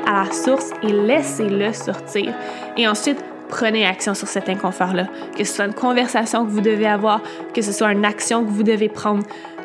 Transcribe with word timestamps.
à 0.00 0.24
la 0.24 0.32
source 0.32 0.70
et 0.82 0.92
laissez-le 0.92 1.72
sortir. 1.72 2.32
Et 2.76 2.88
ensuite, 2.88 3.18
prenez 3.48 3.86
action 3.86 4.14
sur 4.14 4.28
cet 4.28 4.48
inconfort-là. 4.48 5.06
Que 5.36 5.44
ce 5.44 5.54
soit 5.54 5.66
une 5.66 5.74
conversation 5.74 6.44
que 6.44 6.50
vous 6.50 6.60
devez 6.60 6.86
avoir, 6.86 7.20
que 7.54 7.62
ce 7.62 7.72
soit 7.72 7.92
une 7.92 8.04
action 8.04 8.44
que 8.44 8.50
vous 8.50 8.62
devez 8.62 8.88
prendre, 8.88 9.24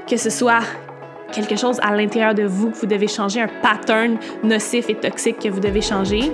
que 0.10 0.18
ce 0.18 0.30
soit 0.30 0.62
quelque 1.32 1.56
chose 1.56 1.80
à 1.82 1.96
l'intérieur 1.96 2.34
de 2.34 2.44
vous 2.44 2.72
que 2.72 2.78
vous 2.78 2.88
devez 2.88 3.08
changer, 3.08 3.42
un 3.42 3.50
pattern 3.62 4.18
nocif 4.44 4.90
et 4.90 4.96
toxique 4.96 5.40
que 5.40 5.50
vous 5.50 5.60
devez 5.60 5.82
changer. 5.82 6.32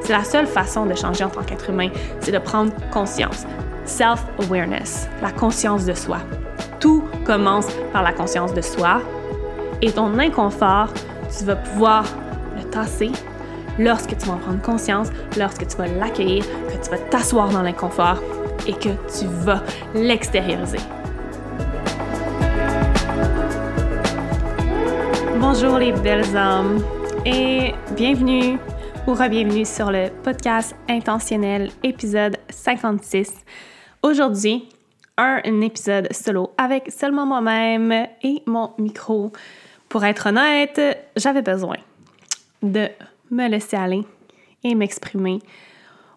C'est 0.00 0.12
la 0.12 0.24
seule 0.24 0.46
façon 0.46 0.86
de 0.86 0.94
changer 0.94 1.24
en 1.24 1.28
tant 1.28 1.42
qu'être 1.42 1.70
humain, 1.70 1.90
c'est 2.20 2.32
de 2.32 2.38
prendre 2.38 2.72
conscience. 2.90 3.44
Self-awareness, 3.84 5.08
la 5.20 5.30
conscience 5.30 5.84
de 5.84 5.94
soi. 5.94 6.18
Tout 6.80 7.04
commence 7.24 7.66
par 7.92 8.02
la 8.02 8.12
conscience 8.12 8.52
de 8.54 8.60
soi 8.60 9.00
et 9.80 9.90
ton 9.90 10.18
inconfort, 10.18 10.92
tu 11.36 11.44
vas 11.44 11.56
pouvoir 11.56 12.04
lorsque 13.78 14.16
tu 14.16 14.26
vas 14.26 14.34
en 14.34 14.38
prendre 14.38 14.62
conscience, 14.62 15.08
lorsque 15.36 15.66
tu 15.66 15.76
vas 15.76 15.86
l'accueillir, 15.86 16.44
que 16.44 16.84
tu 16.84 16.90
vas 16.90 16.98
t'asseoir 16.98 17.50
dans 17.50 17.62
l'inconfort 17.62 18.18
et 18.66 18.72
que 18.72 18.90
tu 19.18 19.26
vas 19.26 19.62
l'extérioriser. 19.94 20.78
Bonjour 25.38 25.78
les 25.78 25.92
belles 25.92 26.36
âmes 26.36 26.82
et 27.26 27.74
bienvenue 27.96 28.58
ou 29.06 29.14
re-bienvenue 29.14 29.64
sur 29.64 29.90
le 29.90 30.08
podcast 30.22 30.74
intentionnel 30.88 31.70
épisode 31.82 32.36
56. 32.48 33.32
Aujourd'hui, 34.02 34.68
un, 35.18 35.60
épisode 35.60 36.12
solo 36.12 36.52
avec 36.56 36.90
seulement 36.90 37.26
moi-même 37.26 37.92
et 38.22 38.42
mon 38.46 38.70
micro. 38.78 39.32
Pour 39.88 40.04
être 40.04 40.28
honnête, 40.28 40.80
j'avais 41.16 41.42
besoin 41.42 41.76
de 42.62 42.88
me 43.30 43.48
laisser 43.48 43.76
aller 43.76 44.02
et 44.64 44.74
m'exprimer 44.74 45.40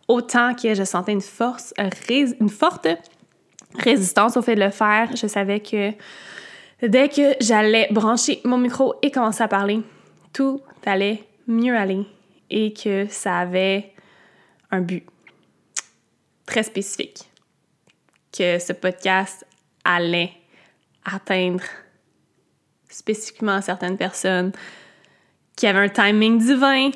autant 0.08 0.54
que 0.54 0.74
je 0.74 0.84
sentais 0.84 1.14
une 1.14 1.22
force, 1.22 1.74
une 2.40 2.50
forte 2.50 2.88
résistance 3.78 4.38
au 4.38 4.42
fait 4.42 4.56
de 4.56 4.64
le 4.64 4.70
faire. 4.70 5.16
Je 5.16 5.28
savais 5.28 5.60
que 5.60 5.92
dès 6.86 7.10
que 7.10 7.36
j'allais 7.42 7.88
brancher 7.92 8.42
mon 8.44 8.58
micro 8.58 8.96
et 9.02 9.12
commencer 9.12 9.44
à 9.44 9.48
parler, 9.48 9.82
tout 10.34 10.62
allait 10.86 11.24
mieux 11.48 11.76
aller 11.76 12.06
et 12.50 12.74
que 12.74 13.08
ça 13.10 13.40
avait 13.40 13.94
un 14.72 14.82
but 14.82 15.06
très 16.46 16.64
spécifique, 16.64 17.30
que 18.32 18.60
ce 18.60 18.74
podcast 18.74 19.46
allait 19.84 20.32
atteindre 21.04 21.64
spécifiquement 22.90 23.62
certaines 23.62 23.98
personnes 23.98 24.52
qui 25.56 25.68
avaient 25.68 25.80
un 25.80 25.90
timing 25.90 26.38
divin 26.40 26.92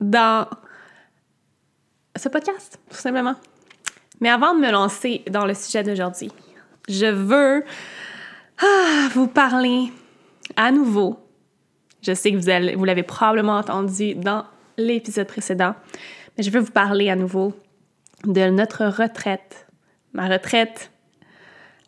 dans 0.00 0.46
ce 2.16 2.28
podcast, 2.28 2.78
tout 2.90 2.96
simplement. 2.96 3.34
Mais 4.20 4.30
avant 4.30 4.54
de 4.54 4.60
me 4.60 4.70
lancer 4.70 5.22
dans 5.30 5.46
le 5.46 5.54
sujet 5.54 5.82
d'aujourd'hui, 5.82 6.30
je 6.88 7.06
veux 7.06 7.64
ah, 8.62 9.08
vous 9.12 9.26
parler 9.26 9.92
à 10.56 10.70
nouveau. 10.70 11.18
Je 12.02 12.14
sais 12.14 12.32
que 12.32 12.36
vous, 12.36 12.78
vous 12.78 12.84
l'avez 12.84 13.02
probablement 13.02 13.56
entendu 13.56 14.14
dans 14.14 14.44
l'épisode 14.76 15.26
précédent, 15.26 15.74
mais 16.36 16.44
je 16.44 16.50
veux 16.50 16.60
vous 16.60 16.72
parler 16.72 17.10
à 17.10 17.16
nouveau 17.16 17.54
de 18.24 18.50
notre 18.50 18.84
retraite. 18.86 19.66
Ma 20.12 20.28
retraite 20.28 20.90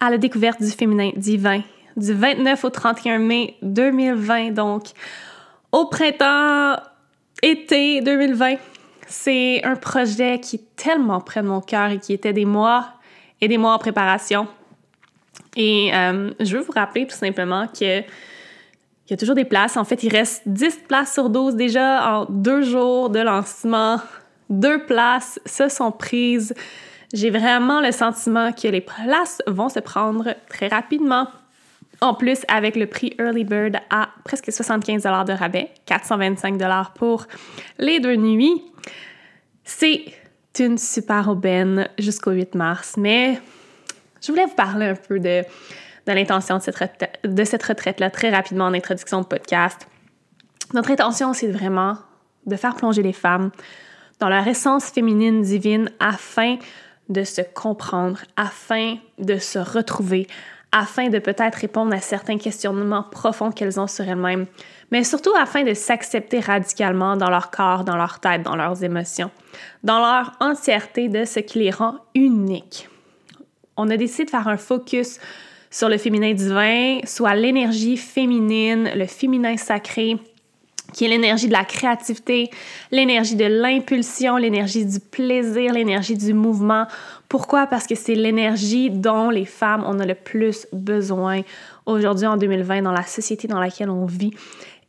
à 0.00 0.10
la 0.10 0.18
découverte 0.18 0.60
du 0.60 0.70
féminin 0.70 1.10
divin 1.16 1.62
du 1.96 2.12
29 2.12 2.64
au 2.64 2.70
31 2.70 3.18
mai 3.18 3.56
2020, 3.62 4.50
donc 4.50 4.88
au 5.76 5.84
printemps, 5.84 6.76
été 7.42 8.00
2020. 8.00 8.54
C'est 9.06 9.62
un 9.62 9.76
projet 9.76 10.40
qui 10.40 10.56
est 10.56 10.74
tellement 10.74 11.20
près 11.20 11.42
de 11.42 11.48
mon 11.48 11.60
cœur 11.60 11.90
et 11.90 11.98
qui 11.98 12.14
était 12.14 12.32
des 12.32 12.46
mois 12.46 12.88
et 13.42 13.46
des 13.46 13.58
mois 13.58 13.74
en 13.74 13.78
préparation. 13.78 14.48
Et 15.54 15.94
euh, 15.94 16.30
je 16.40 16.56
veux 16.56 16.62
vous 16.62 16.72
rappeler 16.72 17.06
tout 17.06 17.14
simplement 17.14 17.66
que 17.66 18.00
il 18.00 19.10
y 19.10 19.12
a 19.12 19.16
toujours 19.18 19.34
des 19.34 19.44
places. 19.44 19.76
En 19.76 19.84
fait, 19.84 20.02
il 20.02 20.10
reste 20.10 20.42
10 20.46 20.84
places 20.88 21.12
sur 21.12 21.28
12 21.28 21.54
déjà 21.54 22.10
en 22.10 22.24
deux 22.24 22.62
jours 22.62 23.10
de 23.10 23.20
lancement. 23.20 24.00
Deux 24.48 24.84
places 24.86 25.38
se 25.44 25.68
sont 25.68 25.92
prises. 25.92 26.54
J'ai 27.12 27.30
vraiment 27.30 27.82
le 27.82 27.92
sentiment 27.92 28.50
que 28.50 28.66
les 28.66 28.80
places 28.80 29.42
vont 29.46 29.68
se 29.68 29.78
prendre 29.78 30.34
très 30.48 30.68
rapidement. 30.68 31.28
En 32.00 32.14
plus, 32.14 32.40
avec 32.48 32.76
le 32.76 32.86
prix 32.86 33.14
Early 33.18 33.44
Bird 33.44 33.76
à 33.90 34.10
presque 34.24 34.52
75 34.52 35.02
de 35.02 35.32
rabais, 35.32 35.70
425 35.86 36.58
pour 36.94 37.26
les 37.78 38.00
deux 38.00 38.16
nuits, 38.16 38.62
c'est 39.64 40.04
une 40.58 40.78
super 40.78 41.28
aubaine 41.28 41.88
jusqu'au 41.98 42.32
8 42.32 42.54
mars. 42.54 42.94
Mais 42.98 43.40
je 44.20 44.32
voulais 44.32 44.46
vous 44.46 44.54
parler 44.54 44.86
un 44.86 44.94
peu 44.94 45.18
de, 45.18 45.42
l'intention 46.06 46.58
de 46.58 46.62
cette, 46.62 46.76
retraite, 46.76 47.62
retraite-là 47.68 48.10
très 48.10 48.30
rapidement 48.30 48.66
en 48.66 48.74
introduction 48.74 49.20
de 49.20 49.26
podcast. 49.26 49.86
Notre 50.74 50.90
intention, 50.90 51.32
c'est 51.32 51.50
vraiment 51.50 51.96
de 52.44 52.56
faire 52.56 52.76
plonger 52.76 53.02
les 53.02 53.12
femmes 53.12 53.50
dans 54.20 54.28
leur 54.28 54.46
essence 54.46 54.86
féminine 54.86 55.42
divine 55.42 55.90
afin 56.00 56.56
de 57.08 57.22
se 57.22 57.42
comprendre, 57.54 58.20
afin 58.36 58.96
de 59.18 59.38
se 59.38 59.58
retrouver, 59.58 60.26
afin 60.76 61.08
de 61.08 61.18
peut-être 61.18 61.54
répondre 61.54 61.94
à 61.94 62.00
certains 62.00 62.36
questionnements 62.36 63.02
profonds 63.02 63.50
qu'elles 63.50 63.80
ont 63.80 63.86
sur 63.86 64.06
elles-mêmes, 64.06 64.44
mais 64.92 65.04
surtout 65.04 65.32
afin 65.34 65.64
de 65.64 65.72
s'accepter 65.72 66.38
radicalement 66.38 67.16
dans 67.16 67.30
leur 67.30 67.50
corps, 67.50 67.82
dans 67.82 67.96
leur 67.96 68.20
tête, 68.20 68.42
dans 68.42 68.56
leurs 68.56 68.84
émotions, 68.84 69.30
dans 69.82 69.98
leur 70.00 70.32
entièreté 70.38 71.08
de 71.08 71.24
ce 71.24 71.40
qui 71.40 71.60
les 71.60 71.70
rend 71.70 71.94
uniques. 72.14 72.90
On 73.78 73.88
a 73.88 73.96
décidé 73.96 74.26
de 74.26 74.30
faire 74.30 74.48
un 74.48 74.58
focus 74.58 75.18
sur 75.70 75.88
le 75.88 75.96
féminin 75.96 76.34
divin, 76.34 76.98
soit 77.04 77.34
l'énergie 77.34 77.96
féminine, 77.96 78.90
le 78.94 79.06
féminin 79.06 79.56
sacré, 79.56 80.18
qui 80.96 81.04
est 81.04 81.08
l'énergie 81.08 81.46
de 81.46 81.52
la 81.52 81.66
créativité, 81.66 82.48
l'énergie 82.90 83.36
de 83.36 83.44
l'impulsion, 83.44 84.38
l'énergie 84.38 84.86
du 84.86 84.98
plaisir, 84.98 85.74
l'énergie 85.74 86.16
du 86.16 86.32
mouvement. 86.32 86.86
Pourquoi? 87.28 87.66
Parce 87.66 87.86
que 87.86 87.94
c'est 87.94 88.14
l'énergie 88.14 88.88
dont 88.88 89.28
les 89.28 89.44
femmes 89.44 89.84
ont 89.84 89.92
le 89.92 90.14
plus 90.14 90.66
besoin 90.72 91.42
aujourd'hui 91.84 92.26
en 92.26 92.38
2020 92.38 92.80
dans 92.80 92.92
la 92.92 93.02
société 93.02 93.46
dans 93.46 93.60
laquelle 93.60 93.90
on 93.90 94.06
vit. 94.06 94.32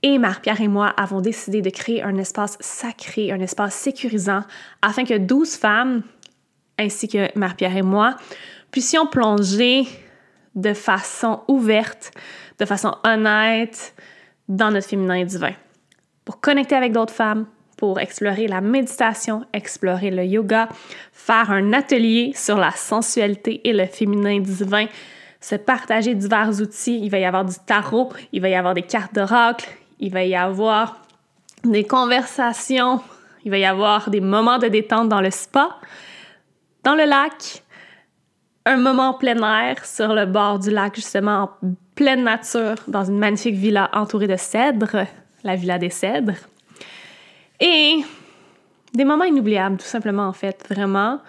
Et 0.01 0.17
Marie-Pierre 0.17 0.61
et 0.61 0.69
moi 0.69 0.87
avons 0.95 1.19
décidé 1.19 1.61
de 1.61 1.69
créer 1.69 2.01
un 2.01 2.15
espace 2.15 2.55
sacré, 2.61 3.33
un 3.33 3.41
espace 3.41 3.75
sécurisant, 3.75 4.43
afin 4.81 5.03
que 5.03 5.17
12 5.17 5.55
femmes, 5.57 6.03
ainsi 6.79 7.09
que 7.09 7.37
Marie-Pierre 7.37 7.75
et 7.75 7.81
moi, 7.81 8.15
puissions 8.71 9.07
plonger 9.07 9.83
de 10.55 10.73
façon 10.73 11.41
ouverte, 11.49 12.11
de 12.59 12.65
façon 12.65 12.95
honnête 13.03 13.93
dans 14.47 14.71
notre 14.71 14.87
féminin 14.87 15.25
divin. 15.25 15.51
Pour 16.27 16.41
connecter 16.41 16.75
avec 16.75 16.91
d'autres 16.91 17.13
femmes, 17.13 17.45
pour 17.77 18.01
explorer 18.01 18.47
la 18.47 18.59
méditation, 18.59 19.45
explorer 19.53 20.11
le 20.11 20.25
yoga, 20.25 20.67
faire 21.13 21.51
un 21.51 21.71
atelier 21.71 22.33
sur 22.35 22.57
la 22.57 22.71
sensualité 22.71 23.61
et 23.63 23.71
le 23.71 23.85
féminin 23.85 24.41
divin, 24.41 24.87
se 25.39 25.55
partager 25.55 26.15
divers 26.15 26.59
outils. 26.59 26.99
Il 27.01 27.09
va 27.09 27.19
y 27.19 27.23
avoir 27.23 27.45
du 27.45 27.55
tarot, 27.65 28.11
il 28.33 28.41
va 28.41 28.49
y 28.49 28.55
avoir 28.55 28.73
des 28.73 28.81
cartes 28.81 29.15
d'oracle, 29.15 29.69
il 30.01 30.11
va 30.11 30.25
y 30.25 30.35
avoir 30.35 30.99
des 31.63 31.85
conversations, 31.85 32.99
il 33.45 33.51
va 33.51 33.59
y 33.59 33.65
avoir 33.65 34.09
des 34.09 34.19
moments 34.19 34.57
de 34.57 34.67
détente 34.67 35.07
dans 35.07 35.21
le 35.21 35.31
spa, 35.31 35.77
dans 36.83 36.95
le 36.95 37.05
lac, 37.05 37.63
un 38.65 38.75
moment 38.75 39.13
plein 39.13 39.41
air 39.61 39.85
sur 39.85 40.13
le 40.13 40.25
bord 40.25 40.59
du 40.59 40.71
lac, 40.71 40.93
justement 40.93 41.43
en 41.43 41.49
pleine 41.95 42.25
nature, 42.25 42.75
dans 42.89 43.05
une 43.05 43.17
magnifique 43.17 43.55
villa 43.55 43.89
entourée 43.93 44.27
de 44.27 44.35
cèdres, 44.35 45.07
la 45.43 45.55
villa 45.55 45.77
des 45.77 45.89
cèdres. 45.89 46.35
Et 47.59 47.97
des 48.93 49.05
moments 49.05 49.23
inoubliables, 49.23 49.77
tout 49.77 49.85
simplement, 49.85 50.27
en 50.27 50.33
fait, 50.33 50.65
vraiment. 50.69 51.19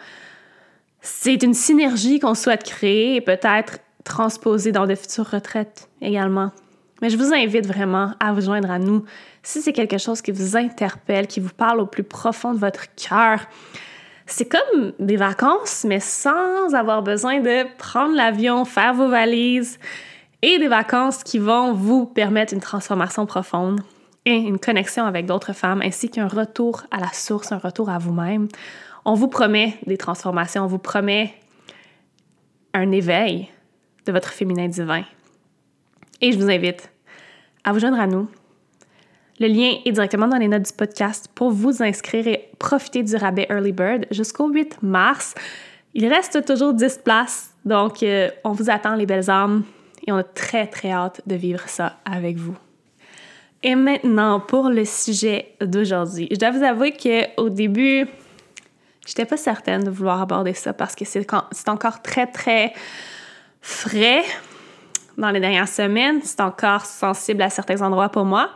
C'est 1.01 1.43
une 1.43 1.55
synergie 1.55 2.19
qu'on 2.19 2.35
souhaite 2.35 2.65
créer 2.65 3.17
et 3.17 3.21
peut-être 3.21 3.79
transposer 4.05 4.73
dans 4.73 4.87
de 4.87 4.95
futures 4.95 5.29
retraites 5.29 5.89
également. 6.01 6.51
Mais 7.01 7.11
je 7.11 7.17
vous 7.17 7.33
invite 7.33 7.67
vraiment 7.67 8.13
à 8.19 8.33
vous 8.33 8.41
joindre 8.41 8.71
à 8.71 8.79
nous 8.79 9.05
si 9.43 9.63
c'est 9.63 9.73
quelque 9.73 9.99
chose 9.99 10.21
qui 10.21 10.33
vous 10.33 10.57
interpelle, 10.57 11.27
qui 11.27 11.41
vous 11.41 11.55
parle 11.57 11.81
au 11.81 11.87
plus 11.87 12.03
profond 12.03 12.53
de 12.53 12.59
votre 12.59 12.87
cœur. 12.97 13.41
C'est 14.27 14.47
comme 14.49 14.93
des 14.99 15.17
vacances, 15.17 15.85
mais 15.89 16.01
sans 16.01 16.75
avoir 16.75 17.03
besoin 17.03 17.41
de 17.41 17.65
prendre 17.79 18.15
l'avion, 18.15 18.65
faire 18.65 18.95
vos 18.95 19.09
valises, 19.09 19.79
et 20.43 20.59
des 20.59 20.69
vacances 20.69 21.23
qui 21.25 21.39
vont 21.39 21.73
vous 21.73 22.07
permettre 22.07 22.53
une 22.53 22.61
transformation 22.61 23.27
profonde 23.27 23.81
une 24.37 24.59
connexion 24.59 25.05
avec 25.05 25.27
d'autres 25.27 25.53
femmes, 25.53 25.83
ainsi 25.83 26.11
qu'un 26.11 26.29
retour 26.29 26.83
à 26.91 27.01
la 27.01 27.13
source, 27.13 27.53
un 27.53 27.59
retour 27.59 27.89
à 27.89 27.99
vous-même. 27.99 28.49
On 29.05 29.15
vous 29.15 29.29
promet 29.29 29.79
des 29.87 29.97
transformations, 29.97 30.65
on 30.65 30.67
vous 30.67 30.79
promet 30.79 31.35
un 32.75 32.93
éveil 32.93 33.49
de 34.07 34.13
votre 34.13 34.31
féminin 34.31 34.69
divin. 34.69 35.03
Et 36.21 36.33
je 36.33 36.39
vous 36.39 36.51
invite 36.51 36.91
à 37.65 37.73
vous 37.73 37.79
joindre 37.79 38.01
à 38.01 38.07
nous. 38.07 38.29
Le 39.41 39.47
lien 39.47 39.77
est 39.85 39.93
directement 39.93 40.27
dans 40.27 40.37
les 40.37 40.49
notes 40.49 40.65
du 40.65 40.73
podcast 40.73 41.29
pour 41.35 41.51
vous 41.51 41.83
inscrire 41.83 42.27
et 42.27 42.51
profiter 42.59 43.05
du 43.05 43.15
rabais 43.15 43.47
Early 43.49 43.73
Bird 43.73 44.07
jusqu'au 44.11 44.49
8 44.49 44.83
mars. 44.83 45.35
Il 45.95 46.07
reste 46.09 46.45
toujours 46.45 46.75
10 46.75 46.99
places, 47.05 47.55
donc 47.65 48.03
euh, 48.03 48.31
on 48.45 48.53
vous 48.53 48.69
attend 48.69 48.95
les 48.95 49.07
belles 49.07 49.31
âmes 49.31 49.63
et 50.07 50.13
on 50.13 50.17
a 50.17 50.25
très 50.25 50.67
très 50.67 50.91
hâte 50.91 51.23
de 51.27 51.37
vivre 51.37 51.69
ça 51.69 51.97
avec 52.05 52.37
vous. 52.37 52.57
Et 53.63 53.75
maintenant 53.75 54.41
pour 54.41 54.69
le 54.69 54.85
sujet 54.85 55.55
d'aujourd'hui. 55.61 56.29
Je 56.31 56.37
dois 56.37 56.51
vous 56.51 56.63
avouer 56.63 56.93
qu'au 56.93 57.49
début, 57.49 58.07
j'étais 59.07 59.25
pas 59.25 59.37
certaine 59.37 59.83
de 59.83 59.91
vouloir 59.91 60.23
aborder 60.23 60.55
ça 60.55 60.73
parce 60.73 60.95
que 60.95 61.05
c'est 61.05 61.69
encore 61.69 62.03
très 62.03 62.27
très 62.27 62.73
frais 63.61 64.23
dans 65.17 65.31
les 65.31 65.41
dernières 65.41 65.69
semaines. 65.69 66.21
C'est 66.23 66.41
encore 66.41 66.85
sensible 66.85 67.43
à 67.43 67.51
certains 67.51 67.83
endroits 67.83 68.11
pour 68.11 68.25
moi. 68.25 68.51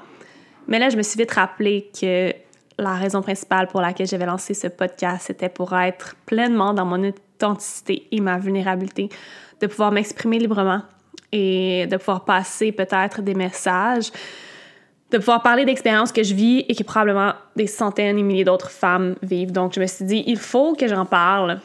Mais 0.69 0.79
là, 0.79 0.89
je 0.89 0.97
me 0.97 1.03
suis 1.03 1.19
vite 1.19 1.33
rappelé 1.33 1.91
que 1.99 2.33
la 2.79 2.95
raison 2.95 3.23
principale 3.23 3.67
pour 3.67 3.81
laquelle 3.81 4.07
j'avais 4.07 4.27
lancé 4.27 4.55
ce 4.55 4.69
podcast, 4.69 5.25
c'était 5.27 5.49
pour 5.49 5.77
être 5.77 6.15
pleinement 6.27 6.73
dans 6.75 6.85
mon 6.85 7.09
authenticité 7.09 8.07
et 8.13 8.21
ma 8.21 8.39
vulnérabilité, 8.39 9.09
de 9.61 9.67
pouvoir 9.67 9.91
m'exprimer 9.91 10.39
librement 10.39 10.83
et 11.33 11.87
de 11.87 11.97
pouvoir 11.97 12.25
passer 12.25 12.73
peut-être 12.73 13.23
des 13.23 13.35
messages, 13.35 14.11
de 15.13 15.19
pouvoir 15.19 15.43
parler 15.43 15.65
d'expériences 15.65 16.11
que 16.11 16.23
je 16.23 16.35
vis 16.35 16.65
et 16.69 16.75
que 16.75 16.83
probablement 16.83 17.35
des 17.55 17.67
centaines 17.67 18.19
et 18.19 18.23
milliers 18.23 18.45
d'autres 18.45 18.71
femmes 18.71 19.15
vivent. 19.23 19.53
Donc, 19.53 19.75
je 19.75 19.81
me 19.81 19.87
suis 19.87 20.05
dit, 20.05 20.25
il 20.27 20.39
faut 20.39 20.75
que 20.75 20.89
j'en 20.89 21.05
parle. 21.05 21.61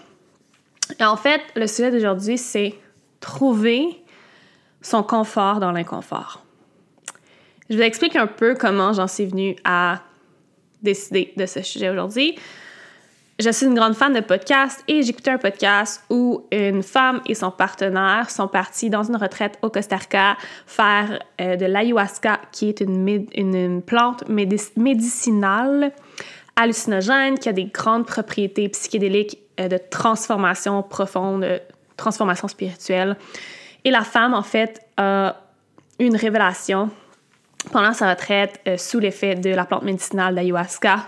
Et 1.00 1.06
en 1.06 1.16
fait, 1.16 1.42
le 1.56 1.66
sujet 1.66 1.90
d'aujourd'hui, 1.90 2.38
c'est 2.38 2.76
trouver 3.22 3.86
son 4.82 5.02
confort 5.02 5.60
dans 5.60 5.72
l'inconfort. 5.72 6.44
Je 7.70 7.76
vous 7.76 7.82
explique 7.82 8.16
un 8.16 8.28
peu 8.28 8.56
comment 8.56 8.94
j'en 8.94 9.08
suis 9.08 9.26
venue 9.26 9.56
à 9.64 10.02
décider 10.82 11.34
de 11.36 11.46
ce 11.46 11.62
sujet 11.62 11.90
aujourd'hui. 11.90 12.38
Je 13.40 13.52
suis 13.52 13.68
une 13.68 13.76
grande 13.76 13.94
fan 13.94 14.14
de 14.14 14.20
podcasts 14.20 14.84
et 14.88 15.04
j'écoutais 15.04 15.30
un 15.30 15.38
podcast 15.38 16.04
où 16.10 16.48
une 16.52 16.82
femme 16.82 17.22
et 17.28 17.36
son 17.36 17.52
partenaire 17.52 18.32
sont 18.32 18.48
partis 18.48 18.90
dans 18.90 19.04
une 19.04 19.16
retraite 19.16 19.60
au 19.62 19.70
Costa 19.70 19.96
Rica 19.96 20.38
faire 20.66 21.20
euh, 21.40 21.56
de 21.56 21.68
l'ayahuasca, 21.68 22.40
qui 22.52 22.70
est 22.70 22.82
une, 22.82 23.84
plante 23.86 24.24
médicinale 24.28 25.92
hallucinogène 26.56 27.38
qui 27.38 27.48
a 27.48 27.54
des 27.54 27.66
grandes 27.66 28.08
propriétés 28.08 28.70
psychédéliques 28.70 29.38
euh, 29.60 29.68
de 29.68 29.78
transformation 29.78 30.82
profonde, 30.82 31.62
transformation 31.96 32.48
spirituelle. 32.48 33.18
Et 33.86 33.92
la 33.92 34.02
femme, 34.02 34.34
en 34.34 34.42
fait, 34.42 34.82
a 34.98 35.36
une 36.00 36.16
révélation 36.16 36.90
pendant 37.72 37.94
sa 37.94 38.10
retraite 38.10 38.60
euh, 38.68 38.78
sous 38.78 38.98
l'effet 38.98 39.36
de 39.36 39.52
la 39.52 39.66
plante 39.66 39.84
médicinale 39.84 40.34
d'ayahuasca. 40.34 41.08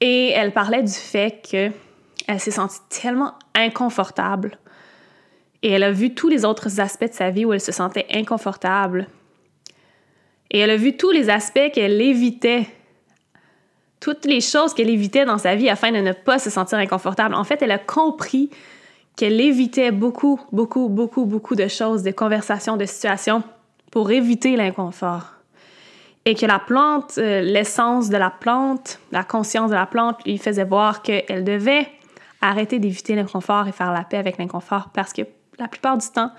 Et 0.00 0.30
elle 0.30 0.52
parlait 0.52 0.82
du 0.82 0.92
fait 0.92 1.42
qu'elle 1.42 2.40
s'est 2.40 2.52
sentie 2.52 2.78
tellement 2.88 3.34
inconfortable 3.54 4.58
et 5.62 5.70
elle 5.70 5.82
a 5.82 5.90
vu 5.90 6.14
tous 6.14 6.28
les 6.28 6.44
autres 6.44 6.80
aspects 6.80 7.08
de 7.08 7.14
sa 7.14 7.30
vie 7.30 7.44
où 7.44 7.52
elle 7.52 7.60
se 7.60 7.72
sentait 7.72 8.06
inconfortable. 8.12 9.08
Et 10.50 10.60
elle 10.60 10.70
a 10.70 10.76
vu 10.76 10.96
tous 10.96 11.10
les 11.10 11.30
aspects 11.30 11.72
qu'elle 11.72 12.00
évitait, 12.00 12.66
toutes 14.00 14.24
les 14.24 14.40
choses 14.40 14.72
qu'elle 14.72 14.88
évitait 14.88 15.24
dans 15.24 15.38
sa 15.38 15.56
vie 15.56 15.68
afin 15.68 15.90
de 15.90 15.98
ne 15.98 16.12
pas 16.12 16.38
se 16.38 16.48
sentir 16.48 16.78
inconfortable. 16.78 17.34
En 17.34 17.44
fait, 17.44 17.60
elle 17.60 17.72
a 17.72 17.78
compris 17.78 18.50
qu'elle 19.16 19.40
évitait 19.40 19.90
beaucoup, 19.90 20.40
beaucoup, 20.52 20.88
beaucoup, 20.88 21.24
beaucoup 21.24 21.56
de 21.56 21.66
choses, 21.66 22.04
de 22.04 22.12
conversations, 22.12 22.76
de 22.76 22.84
situations 22.84 23.42
pour 23.90 24.10
éviter 24.12 24.56
l'inconfort. 24.56 25.37
Et 26.28 26.34
que 26.34 26.44
la 26.44 26.58
plante, 26.58 27.14
euh, 27.16 27.40
l'essence 27.40 28.10
de 28.10 28.18
la 28.18 28.28
plante, 28.28 28.98
la 29.12 29.24
conscience 29.24 29.70
de 29.70 29.74
la 29.74 29.86
plante 29.86 30.22
lui 30.26 30.36
faisait 30.36 30.66
voir 30.66 31.00
qu'elle 31.00 31.42
devait 31.42 31.88
arrêter 32.42 32.78
d'éviter 32.78 33.14
l'inconfort 33.14 33.66
et 33.66 33.72
faire 33.72 33.92
la 33.92 34.04
paix 34.04 34.18
avec 34.18 34.36
l'inconfort 34.36 34.90
parce 34.92 35.14
que 35.14 35.22
la 35.58 35.68
plupart 35.68 35.96
du 35.96 36.06
temps, 36.06 36.30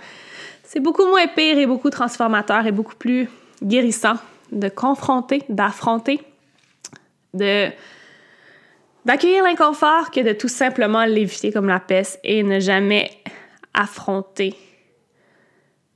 c'est 0.61 0.79
beaucoup 0.79 1.07
moins 1.07 1.25
pire 1.25 1.57
et 1.57 1.65
beaucoup 1.65 1.89
transformateur 1.89 2.67
et 2.67 2.71
beaucoup 2.71 2.93
plus 2.93 3.27
guérissant 3.63 4.13
de 4.51 4.69
confronter, 4.69 5.41
d'affronter, 5.49 6.21
de 7.33 7.69
d'accueillir 9.05 9.43
l'inconfort 9.43 10.11
que 10.11 10.19
de 10.19 10.33
tout 10.33 10.49
simplement 10.49 11.03
l'éviter 11.05 11.51
comme 11.51 11.67
la 11.67 11.79
peste 11.79 12.19
et 12.23 12.43
ne 12.43 12.59
jamais 12.59 13.09
affronter 13.73 14.55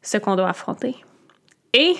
ce 0.01 0.17
qu'on 0.17 0.35
doit 0.35 0.49
affronter. 0.49 0.95
Et 1.73 1.93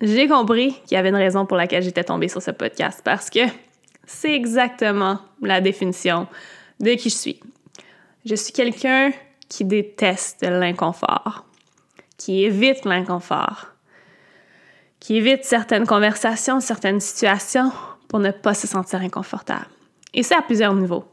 j'ai 0.00 0.28
compris 0.28 0.74
qu'il 0.86 0.96
y 0.96 0.96
avait 0.96 1.08
une 1.08 1.16
raison 1.16 1.46
pour 1.46 1.56
laquelle 1.56 1.82
j'étais 1.82 2.04
tombée 2.04 2.28
sur 2.28 2.42
ce 2.42 2.50
podcast 2.50 3.00
parce 3.04 3.30
que 3.30 3.40
c'est 4.04 4.34
exactement 4.34 5.18
la 5.42 5.60
définition 5.60 6.26
de 6.80 6.90
qui 6.94 7.10
je 7.10 7.16
suis. 7.16 7.40
Je 8.24 8.34
suis 8.34 8.52
quelqu'un 8.52 9.12
qui 9.48 9.64
déteste 9.64 10.42
l'inconfort, 10.42 11.46
qui 12.18 12.44
évite 12.44 12.84
l'inconfort, 12.84 13.68
qui 15.00 15.16
évite 15.16 15.44
certaines 15.44 15.86
conversations, 15.86 16.60
certaines 16.60 17.00
situations 17.00 17.70
pour 18.08 18.18
ne 18.18 18.30
pas 18.30 18.54
se 18.54 18.66
sentir 18.66 19.00
inconfortable. 19.00 19.66
Et 20.14 20.22
c'est 20.22 20.34
à 20.34 20.42
plusieurs 20.42 20.74
niveaux. 20.74 21.04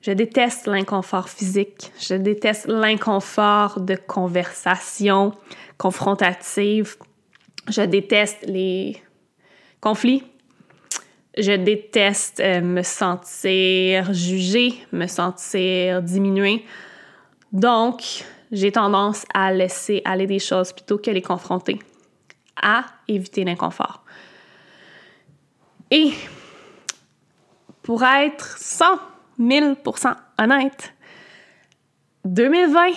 Je 0.00 0.12
déteste 0.12 0.66
l'inconfort 0.66 1.28
physique, 1.28 1.92
je 2.00 2.14
déteste 2.14 2.66
l'inconfort 2.68 3.80
de 3.80 3.96
conversation 3.96 5.32
confrontative, 5.76 6.96
je 7.68 7.82
déteste 7.82 8.44
les 8.46 9.00
conflits, 9.80 10.22
je 11.36 11.52
déteste 11.52 12.40
euh, 12.40 12.60
me 12.60 12.82
sentir 12.82 14.12
jugée, 14.12 14.74
me 14.92 15.06
sentir 15.06 16.02
diminuée. 16.02 16.64
Donc, 17.52 18.24
j'ai 18.50 18.72
tendance 18.72 19.24
à 19.32 19.52
laisser 19.52 20.02
aller 20.04 20.26
des 20.26 20.38
choses 20.38 20.72
plutôt 20.72 20.98
que 20.98 21.10
les 21.10 21.22
confronter, 21.22 21.78
à 22.60 22.84
éviter 23.06 23.44
l'inconfort. 23.44 24.02
Et 25.90 26.12
pour 27.82 28.02
être 28.02 28.58
100 28.58 28.84
000% 29.40 30.14
honnête, 30.38 30.92
2020 32.24 32.90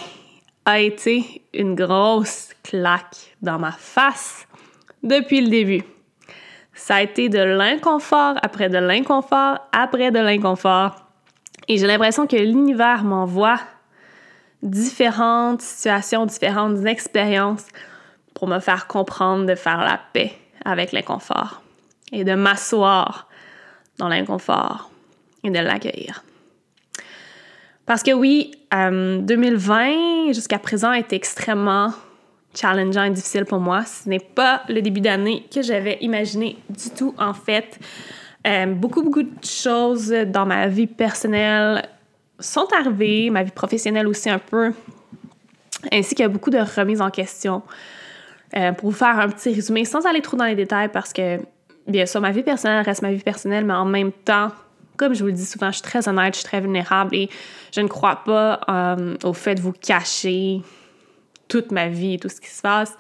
a 0.66 0.80
été 0.80 1.44
une 1.54 1.76
grosse 1.76 2.50
claque 2.64 3.36
dans 3.42 3.60
ma 3.60 3.72
face 3.72 4.48
depuis 5.04 5.42
le 5.42 5.50
début. 5.50 5.84
Ça 6.74 6.96
a 6.96 7.02
été 7.02 7.30
de 7.30 7.40
l'inconfort 7.40 8.36
après 8.42 8.70
de 8.70 8.78
l'inconfort 8.78 9.60
après 9.72 10.12
de 10.12 10.20
l'inconfort. 10.20 10.96
Et 11.68 11.78
j'ai 11.78 11.88
l'impression 11.88 12.28
que 12.28 12.36
l'univers 12.36 13.04
m'envoie 13.04 13.60
différentes 14.64 15.62
situations, 15.62 16.26
différentes 16.26 16.86
expériences 16.86 17.66
pour 18.34 18.48
me 18.48 18.60
faire 18.60 18.88
comprendre 18.88 19.46
de 19.46 19.56
faire 19.56 19.80
la 19.80 20.00
paix 20.14 20.34
avec 20.66 20.92
l'inconfort 20.92 21.62
et 22.12 22.24
de 22.24 22.34
m'asseoir 22.34 23.28
dans 23.98 24.08
l'inconfort 24.08 24.92
et 25.44 25.50
de 25.50 25.60
l'accueillir. 25.60 26.24
Parce 27.86 28.04
que 28.04 28.12
oui, 28.12 28.52
2020 28.72 30.30
euh, 30.30 30.34
jusqu'à 30.34 30.60
présent 30.60 30.94
été 30.94 31.16
extrêmement 31.16 31.94
challengeant 32.54 33.04
et 33.04 33.10
difficile 33.10 33.46
pour 33.46 33.60
moi. 33.60 33.84
Ce 33.86 34.08
n'est 34.08 34.20
pas 34.20 34.64
le 34.70 34.82
début 34.82 35.02
d'année 35.02 35.46
que 35.54 35.62
j'avais 35.62 35.98
imaginé 36.02 36.58
du 36.70 36.90
tout, 36.90 37.14
en 37.18 37.34
fait. 37.34 37.80
Euh, 38.48 38.66
beaucoup, 38.68 39.04
beaucoup 39.04 39.24
de 39.24 39.46
choses 39.46 40.10
dans 40.28 40.46
ma 40.46 40.68
vie 40.68 40.88
personnelle 40.88 41.88
sont 42.40 42.68
arrivées, 42.78 43.30
ma 43.30 43.44
vie 43.44 43.52
professionnelle 43.52 44.08
aussi 44.08 44.30
un 44.30 44.40
peu, 44.40 44.74
ainsi 45.92 46.16
qu'il 46.16 46.24
y 46.24 46.26
a 46.26 46.30
beaucoup 46.30 46.50
de 46.50 46.58
remises 46.58 47.02
en 47.02 47.12
question. 47.12 47.62
Euh, 48.58 48.74
pour 48.74 48.90
vous 48.90 48.98
faire 48.98 49.18
un 49.20 49.30
petit 49.30 49.54
résumé, 49.54 49.86
sans 49.86 50.06
aller 50.06 50.22
trop 50.22 50.36
dans 50.36 50.46
les 50.46 50.56
détails, 50.56 50.90
parce 50.90 51.14
que 51.14 51.40
bien 51.88 52.06
sûr, 52.06 52.20
ma 52.20 52.32
vie 52.32 52.44
personnelle 52.44 52.84
reste 52.84 53.02
ma 53.02 53.12
vie 53.12 53.24
personnelle, 53.24 53.64
mais 53.64 53.74
en 53.74 53.86
même 53.86 54.12
temps, 54.12 54.50
comme 54.98 55.14
je 55.14 55.22
vous 55.22 55.28
le 55.28 55.34
dis 55.34 55.46
souvent, 55.46 55.68
je 55.68 55.76
suis 55.76 55.84
très 55.84 56.08
honnête, 56.08 56.34
je 56.34 56.40
suis 56.40 56.48
très 56.48 56.60
vulnérable 56.60 57.16
et 57.16 57.30
je 57.72 57.82
ne 57.82 57.88
crois 57.88 58.24
pas 58.26 58.60
euh, 58.70 59.16
au 59.24 59.34
fait 59.34 59.56
de 59.56 59.62
vous 59.62 59.72
cacher 59.72 60.62
toute 61.52 61.72
ma 61.74 61.90
vie 61.90 62.18
tout 62.18 62.30
ce 62.30 62.40
qui 62.40 62.50
se 62.50 62.62
passe. 62.62 62.96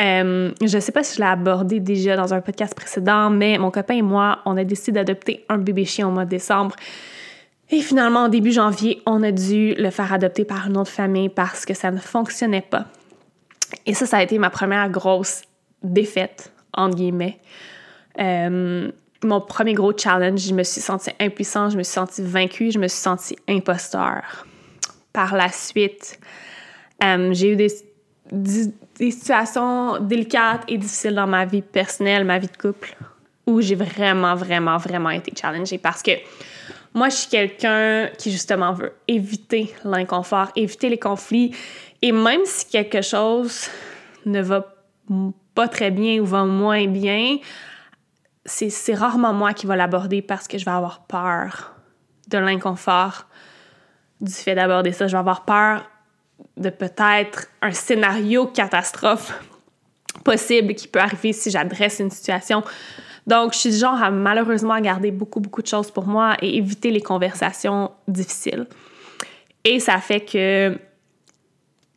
Euh, 0.00 0.50
je 0.60 0.76
ne 0.76 0.80
sais 0.80 0.92
pas 0.92 1.04
si 1.04 1.16
je 1.16 1.20
l'ai 1.20 1.28
abordé 1.28 1.78
déjà 1.80 2.16
dans 2.16 2.34
un 2.34 2.40
podcast 2.40 2.74
précédent, 2.74 3.30
mais 3.30 3.56
mon 3.58 3.70
copain 3.70 3.94
et 3.94 4.02
moi, 4.02 4.40
on 4.44 4.56
a 4.56 4.64
décidé 4.64 4.92
d'adopter 4.92 5.44
un 5.48 5.56
bébé 5.56 5.84
chien 5.84 6.08
au 6.08 6.10
mois 6.10 6.24
de 6.24 6.30
décembre. 6.30 6.74
Et 7.70 7.80
finalement, 7.80 8.28
début 8.28 8.52
janvier, 8.52 9.02
on 9.06 9.22
a 9.22 9.30
dû 9.30 9.74
le 9.74 9.90
faire 9.90 10.12
adopter 10.12 10.44
par 10.44 10.66
une 10.66 10.76
autre 10.76 10.90
famille 10.90 11.28
parce 11.28 11.64
que 11.64 11.74
ça 11.74 11.90
ne 11.90 11.98
fonctionnait 11.98 12.66
pas. 12.68 12.86
Et 13.86 13.94
ça, 13.94 14.04
ça 14.06 14.18
a 14.18 14.22
été 14.22 14.38
ma 14.38 14.50
première 14.50 14.90
grosse 14.90 15.42
défaite, 15.82 16.52
entre 16.74 16.96
guillemets. 16.96 17.38
Euh, 18.18 18.90
mon 19.24 19.40
premier 19.40 19.74
gros 19.74 19.96
challenge, 19.96 20.40
je 20.40 20.54
me 20.54 20.62
suis 20.62 20.80
sentie 20.80 21.10
impuissante, 21.20 21.72
je 21.72 21.78
me 21.78 21.82
suis 21.82 21.94
sentie 21.94 22.22
vaincue, 22.22 22.70
je 22.70 22.78
me 22.78 22.88
suis 22.88 23.00
sentie 23.00 23.36
imposteur. 23.48 24.46
Par 25.12 25.34
la 25.34 25.50
suite, 25.50 26.18
euh, 27.02 27.32
j'ai 27.32 27.52
eu 27.52 27.56
des 27.56 29.10
situations 29.10 30.00
délicates 30.00 30.64
et 30.68 30.78
difficiles 30.78 31.14
dans 31.14 31.26
ma 31.26 31.44
vie 31.44 31.62
personnelle, 31.62 32.24
ma 32.24 32.38
vie 32.38 32.48
de 32.48 32.56
couple, 32.56 32.96
où 33.46 33.60
j'ai 33.60 33.74
vraiment, 33.74 34.34
vraiment, 34.34 34.78
vraiment 34.78 35.10
été 35.10 35.32
challengée 35.38 35.78
parce 35.78 36.02
que 36.02 36.12
moi, 36.96 37.10
je 37.10 37.16
suis 37.16 37.28
quelqu'un 37.28 38.08
qui 38.16 38.32
justement 38.32 38.72
veut 38.72 38.94
éviter 39.06 39.74
l'inconfort, 39.84 40.48
éviter 40.56 40.88
les 40.88 40.98
conflits. 40.98 41.54
Et 42.00 42.10
même 42.10 42.40
si 42.46 42.70
quelque 42.70 43.02
chose 43.02 43.68
ne 44.24 44.40
va 44.40 44.74
pas 45.54 45.68
très 45.68 45.90
bien 45.90 46.20
ou 46.20 46.24
va 46.24 46.44
moins 46.46 46.86
bien, 46.86 47.36
c'est 48.46 48.94
rarement 48.94 49.34
moi 49.34 49.52
qui 49.52 49.66
va 49.66 49.76
l'aborder 49.76 50.22
parce 50.22 50.48
que 50.48 50.56
je 50.56 50.64
vais 50.64 50.70
avoir 50.70 51.00
peur 51.04 51.74
de 52.28 52.38
l'inconfort 52.38 53.26
du 54.22 54.32
fait 54.32 54.54
d'aborder 54.54 54.92
ça. 54.92 55.06
Je 55.06 55.12
vais 55.12 55.18
avoir 55.18 55.44
peur 55.44 55.84
de 56.56 56.70
peut-être 56.70 57.48
un 57.62 57.72
scénario 57.72 58.46
catastrophe 58.46 59.32
possible 60.24 60.74
qui 60.74 60.88
peut 60.88 61.00
arriver 61.00 61.32
si 61.32 61.50
j'adresse 61.50 61.98
une 62.00 62.10
situation. 62.10 62.62
Donc, 63.26 63.54
je 63.54 63.58
suis 63.58 63.70
du 63.70 63.76
genre 63.76 64.00
à 64.00 64.10
malheureusement 64.10 64.78
garder 64.80 65.10
beaucoup, 65.10 65.40
beaucoup 65.40 65.62
de 65.62 65.66
choses 65.66 65.90
pour 65.90 66.06
moi 66.06 66.36
et 66.40 66.56
éviter 66.56 66.90
les 66.90 67.00
conversations 67.00 67.90
difficiles. 68.06 68.66
Et 69.64 69.80
ça 69.80 69.98
fait 69.98 70.20
que 70.20 70.78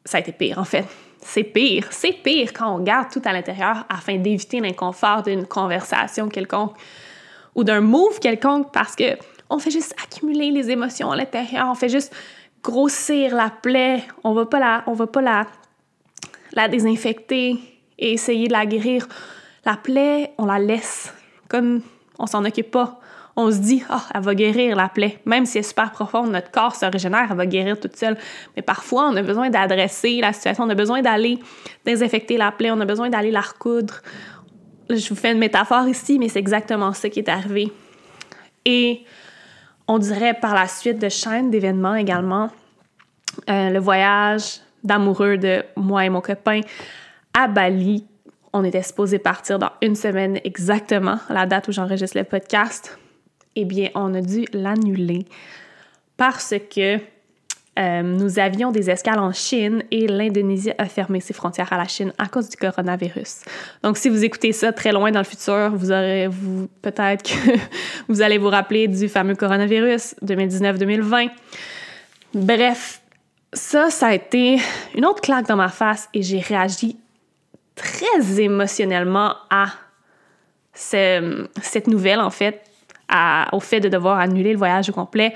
ça 0.04 0.18
a 0.18 0.22
été 0.22 0.32
pire, 0.32 0.58
en 0.58 0.64
fait. 0.64 0.86
C'est 1.22 1.44
pire. 1.44 1.86
C'est 1.92 2.14
pire 2.14 2.52
quand 2.54 2.76
on 2.76 2.80
garde 2.80 3.12
tout 3.12 3.22
à 3.26 3.34
l'intérieur 3.34 3.86
afin 3.90 4.16
d'éviter 4.16 4.60
l'inconfort 4.60 5.22
d'une 5.22 5.46
conversation 5.46 6.30
quelconque 6.30 6.76
ou 7.56 7.64
d'un 7.64 7.82
move 7.82 8.20
quelconque 8.20 8.72
parce 8.72 8.96
que 8.96 9.18
on 9.50 9.60
fait 9.60 9.72
juste 9.72 9.96
accumuler 10.04 10.52
les 10.52 10.70
émotions 10.70 11.12
à 11.12 11.16
l'intérieur. 11.16 11.68
On 11.70 11.76
fait 11.76 11.90
juste 11.90 12.16
grossir 12.64 13.36
la 13.36 13.50
plaie. 13.50 14.04
On 14.24 14.34
va 14.34 14.46
pas 14.46 14.60
la, 14.60 14.84
on 14.88 14.94
va 14.94 15.08
pas 15.08 15.22
la, 15.22 15.48
la 16.54 16.68
désinfecter 16.68 17.60
et 17.98 18.14
essayer 18.14 18.48
de 18.48 18.54
la 18.54 18.66
guérir. 18.66 19.08
La 19.66 19.76
plaie, 19.76 20.34
on 20.38 20.46
la 20.46 20.60
laisse. 20.60 21.14
Comme 21.48 21.82
on 22.18 22.28
s'en 22.28 22.46
occupe 22.46 22.72
pas. 22.72 23.00
On 23.36 23.52
se 23.52 23.58
dit, 23.58 23.84
ah, 23.90 24.04
elle 24.14 24.22
va 24.22 24.36
guérir 24.36 24.76
la 24.76 24.90
plaie. 24.90 25.20
Même 25.26 25.46
si 25.46 25.58
elle 25.58 25.64
est 25.64 25.68
super 25.68 25.92
profonde, 25.92 26.32
notre 26.32 26.52
corps 26.52 26.76
se 26.76 26.86
régénère, 26.86 27.28
elle 27.32 27.38
va 27.38 27.46
guérir 27.46 27.80
toute 27.80 27.96
seule. 27.96 28.18
Mais 28.56 28.62
parfois, 28.62 29.08
on 29.10 29.16
a 29.16 29.22
besoin 29.22 29.50
d'adresser 29.50 30.20
la 30.20 30.34
situation, 30.34 30.66
on 30.66 30.70
a 30.70 30.76
besoin 30.76 31.02
d'aller 31.02 31.40
désinfecter 31.86 32.36
la 32.36 32.52
plaie, 32.52 32.70
on 32.72 32.82
a 32.82 32.86
besoin 32.86 33.10
d'aller 33.10 33.32
la 33.32 33.40
recoudre. 33.40 34.02
Je 34.90 35.08
vous 35.08 35.16
fais 35.16 35.32
une 35.32 35.38
métaphore 35.38 35.88
ici, 35.88 36.20
mais 36.20 36.28
c'est 36.28 36.40
exactement 36.40 36.92
ça 36.92 37.10
qui 37.10 37.20
est 37.20 37.30
arrivé. 37.30 37.72
Et 38.66 39.06
on 39.90 39.98
dirait 39.98 40.36
par 40.36 40.54
la 40.54 40.68
suite 40.68 41.00
de 41.00 41.10
chaîne 41.10 41.50
d'événements 41.50 41.96
également. 41.96 42.50
Euh, 43.50 43.72
le 43.72 43.80
voyage 43.80 44.60
d'amoureux 44.84 45.38
de 45.38 45.64
moi 45.76 46.06
et 46.06 46.10
mon 46.10 46.22
copain 46.22 46.62
à 47.34 47.48
Bali. 47.48 48.06
On 48.54 48.64
était 48.64 48.84
supposé 48.84 49.18
partir 49.18 49.58
dans 49.58 49.72
une 49.82 49.96
semaine 49.96 50.40
exactement, 50.44 51.18
à 51.28 51.34
la 51.34 51.46
date 51.48 51.68
où 51.68 51.72
j'enregistre 51.72 52.18
le 52.18 52.24
podcast. 52.24 53.00
Eh 53.56 53.66
bien, 53.66 53.90
on 53.96 54.14
a 54.14 54.22
dû 54.22 54.46
l'annuler 54.54 55.26
parce 56.18 56.54
que 56.70 57.00
euh, 57.78 58.02
nous 58.02 58.40
avions 58.40 58.72
des 58.72 58.90
escales 58.90 59.20
en 59.20 59.32
Chine 59.32 59.84
et 59.92 60.08
l'Indonésie 60.08 60.72
a 60.78 60.86
fermé 60.86 61.22
ses 61.22 61.34
frontières 61.34 61.72
à 61.72 61.78
la 61.78 61.88
Chine 61.88 62.12
à 62.18 62.28
cause 62.28 62.50
du 62.50 62.58
coronavirus. 62.58 63.42
Donc, 63.84 63.98
si 63.98 64.10
vous 64.10 64.24
écoutez 64.26 64.52
ça 64.52 64.74
très 64.74 64.92
loin 64.92 65.12
dans 65.12 65.20
le 65.20 65.26
futur, 65.26 65.72
vous 65.74 65.92
aurez, 65.92 66.28
vous, 66.28 66.68
peut-être 66.82 67.24
que 67.24 67.52
vous 68.10 68.22
allez 68.22 68.38
vous 68.38 68.50
rappeler 68.50 68.88
du 68.88 69.08
fameux 69.08 69.36
coronavirus 69.36 70.16
2019-2020. 70.26 71.30
Bref, 72.34 73.02
ça, 73.54 73.90
ça 73.90 74.08
a 74.08 74.14
été 74.14 74.60
une 74.96 75.06
autre 75.06 75.22
claque 75.22 75.48
dans 75.48 75.56
ma 75.56 75.70
face 75.70 76.10
et 76.14 76.22
j'ai 76.22 76.40
réagi 76.40 76.98
très 77.76 78.42
émotionnellement 78.42 79.36
à 79.50 79.68
cette 80.74 81.88
nouvelle, 81.88 82.20
en 82.20 82.30
fait, 82.30 82.62
au 83.54 83.60
fait 83.60 83.80
de 83.80 83.88
devoir 83.88 84.20
annuler 84.20 84.52
le 84.52 84.58
voyage 84.58 84.90
au 84.90 84.94
complet 84.94 85.34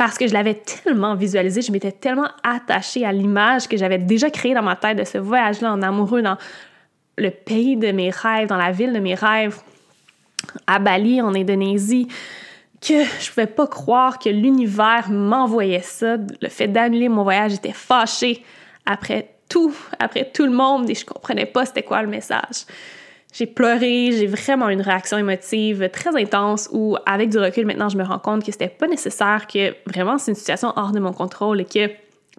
parce 0.00 0.16
que 0.16 0.26
je 0.26 0.32
l'avais 0.32 0.54
tellement 0.54 1.14
visualisé, 1.14 1.60
je 1.60 1.70
m'étais 1.70 1.92
tellement 1.92 2.30
attachée 2.42 3.04
à 3.04 3.12
l'image 3.12 3.68
que 3.68 3.76
j'avais 3.76 3.98
déjà 3.98 4.30
créée 4.30 4.54
dans 4.54 4.62
ma 4.62 4.74
tête 4.74 4.96
de 4.96 5.04
ce 5.04 5.18
voyage-là 5.18 5.70
en 5.70 5.82
amoureux 5.82 6.22
dans 6.22 6.38
le 7.18 7.30
pays 7.30 7.76
de 7.76 7.92
mes 7.92 8.08
rêves, 8.08 8.48
dans 8.48 8.56
la 8.56 8.70
ville 8.70 8.94
de 8.94 8.98
mes 8.98 9.14
rêves, 9.14 9.58
à 10.66 10.78
Bali, 10.78 11.20
en 11.20 11.34
Indonésie, 11.34 12.08
que 12.80 13.04
je 13.20 13.28
pouvais 13.28 13.46
pas 13.46 13.66
croire 13.66 14.18
que 14.18 14.30
l'univers 14.30 15.10
m'envoyait 15.10 15.82
ça. 15.82 16.16
Le 16.16 16.48
fait 16.48 16.68
d'annuler 16.68 17.10
mon 17.10 17.22
voyage, 17.22 17.50
j'étais 17.50 17.74
fâchée 17.74 18.42
après 18.86 19.34
tout, 19.50 19.74
après 19.98 20.30
tout 20.32 20.46
le 20.46 20.52
monde 20.52 20.88
et 20.88 20.94
je 20.94 21.04
comprenais 21.04 21.44
pas 21.44 21.66
c'était 21.66 21.82
quoi 21.82 22.00
le 22.00 22.08
message. 22.08 22.64
J'ai 23.32 23.46
pleuré, 23.46 24.10
j'ai 24.12 24.26
vraiment 24.26 24.68
une 24.68 24.80
réaction 24.80 25.16
émotive 25.16 25.88
très 25.92 26.20
intense 26.20 26.68
où, 26.72 26.96
avec 27.06 27.30
du 27.30 27.38
recul, 27.38 27.64
maintenant, 27.64 27.88
je 27.88 27.96
me 27.96 28.02
rends 28.02 28.18
compte 28.18 28.44
que 28.44 28.50
c'était 28.50 28.68
pas 28.68 28.88
nécessaire, 28.88 29.46
que 29.46 29.74
vraiment 29.86 30.18
c'est 30.18 30.32
une 30.32 30.36
situation 30.36 30.72
hors 30.74 30.90
de 30.90 30.98
mon 30.98 31.12
contrôle 31.12 31.60
et 31.60 31.64
que 31.64 31.90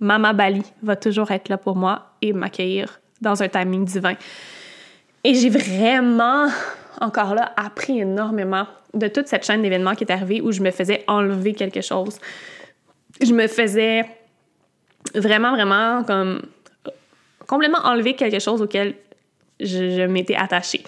Mama 0.01 0.33
Bali 0.33 0.63
va 0.83 0.95
toujours 0.95 1.31
être 1.31 1.47
là 1.47 1.57
pour 1.57 1.75
moi 1.77 2.11
et 2.21 2.33
m'accueillir 2.33 2.99
dans 3.21 3.41
un 3.41 3.47
timing 3.47 3.85
divin. 3.85 4.15
Et 5.23 5.33
j'ai 5.35 5.49
vraiment, 5.49 6.47
encore 6.99 7.35
là, 7.35 7.53
appris 7.55 8.01
énormément 8.01 8.65
de 8.93 9.07
toute 9.07 9.27
cette 9.27 9.45
chaîne 9.45 9.61
d'événements 9.61 9.95
qui 9.95 10.03
est 10.03 10.11
arrivée 10.11 10.41
où 10.41 10.51
je 10.51 10.61
me 10.61 10.71
faisais 10.71 11.03
enlever 11.07 11.53
quelque 11.53 11.81
chose. 11.81 12.19
Je 13.21 13.31
me 13.33 13.47
faisais 13.47 14.05
vraiment, 15.15 15.51
vraiment 15.51 16.03
comme 16.03 16.41
complètement 17.47 17.79
enlever 17.83 18.15
quelque 18.15 18.39
chose 18.39 18.61
auquel 18.61 18.95
je, 19.61 20.05
m'étais 20.05 20.35
attachée. 20.35 20.83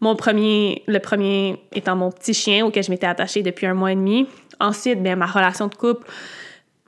Mon 0.00 0.16
premier, 0.16 0.82
le 0.86 0.98
premier 0.98 1.62
étant 1.74 1.96
mon 1.96 2.10
petit 2.10 2.34
chien 2.34 2.64
auquel 2.64 2.82
je 2.82 2.90
m'étais 2.90 3.06
attachée 3.06 3.42
depuis 3.42 3.66
un 3.66 3.74
mois 3.74 3.92
et 3.92 3.96
demi. 3.96 4.26
Ensuite, 4.58 5.02
bien, 5.02 5.16
ma 5.16 5.26
relation 5.26 5.66
de 5.66 5.74
couple. 5.74 6.06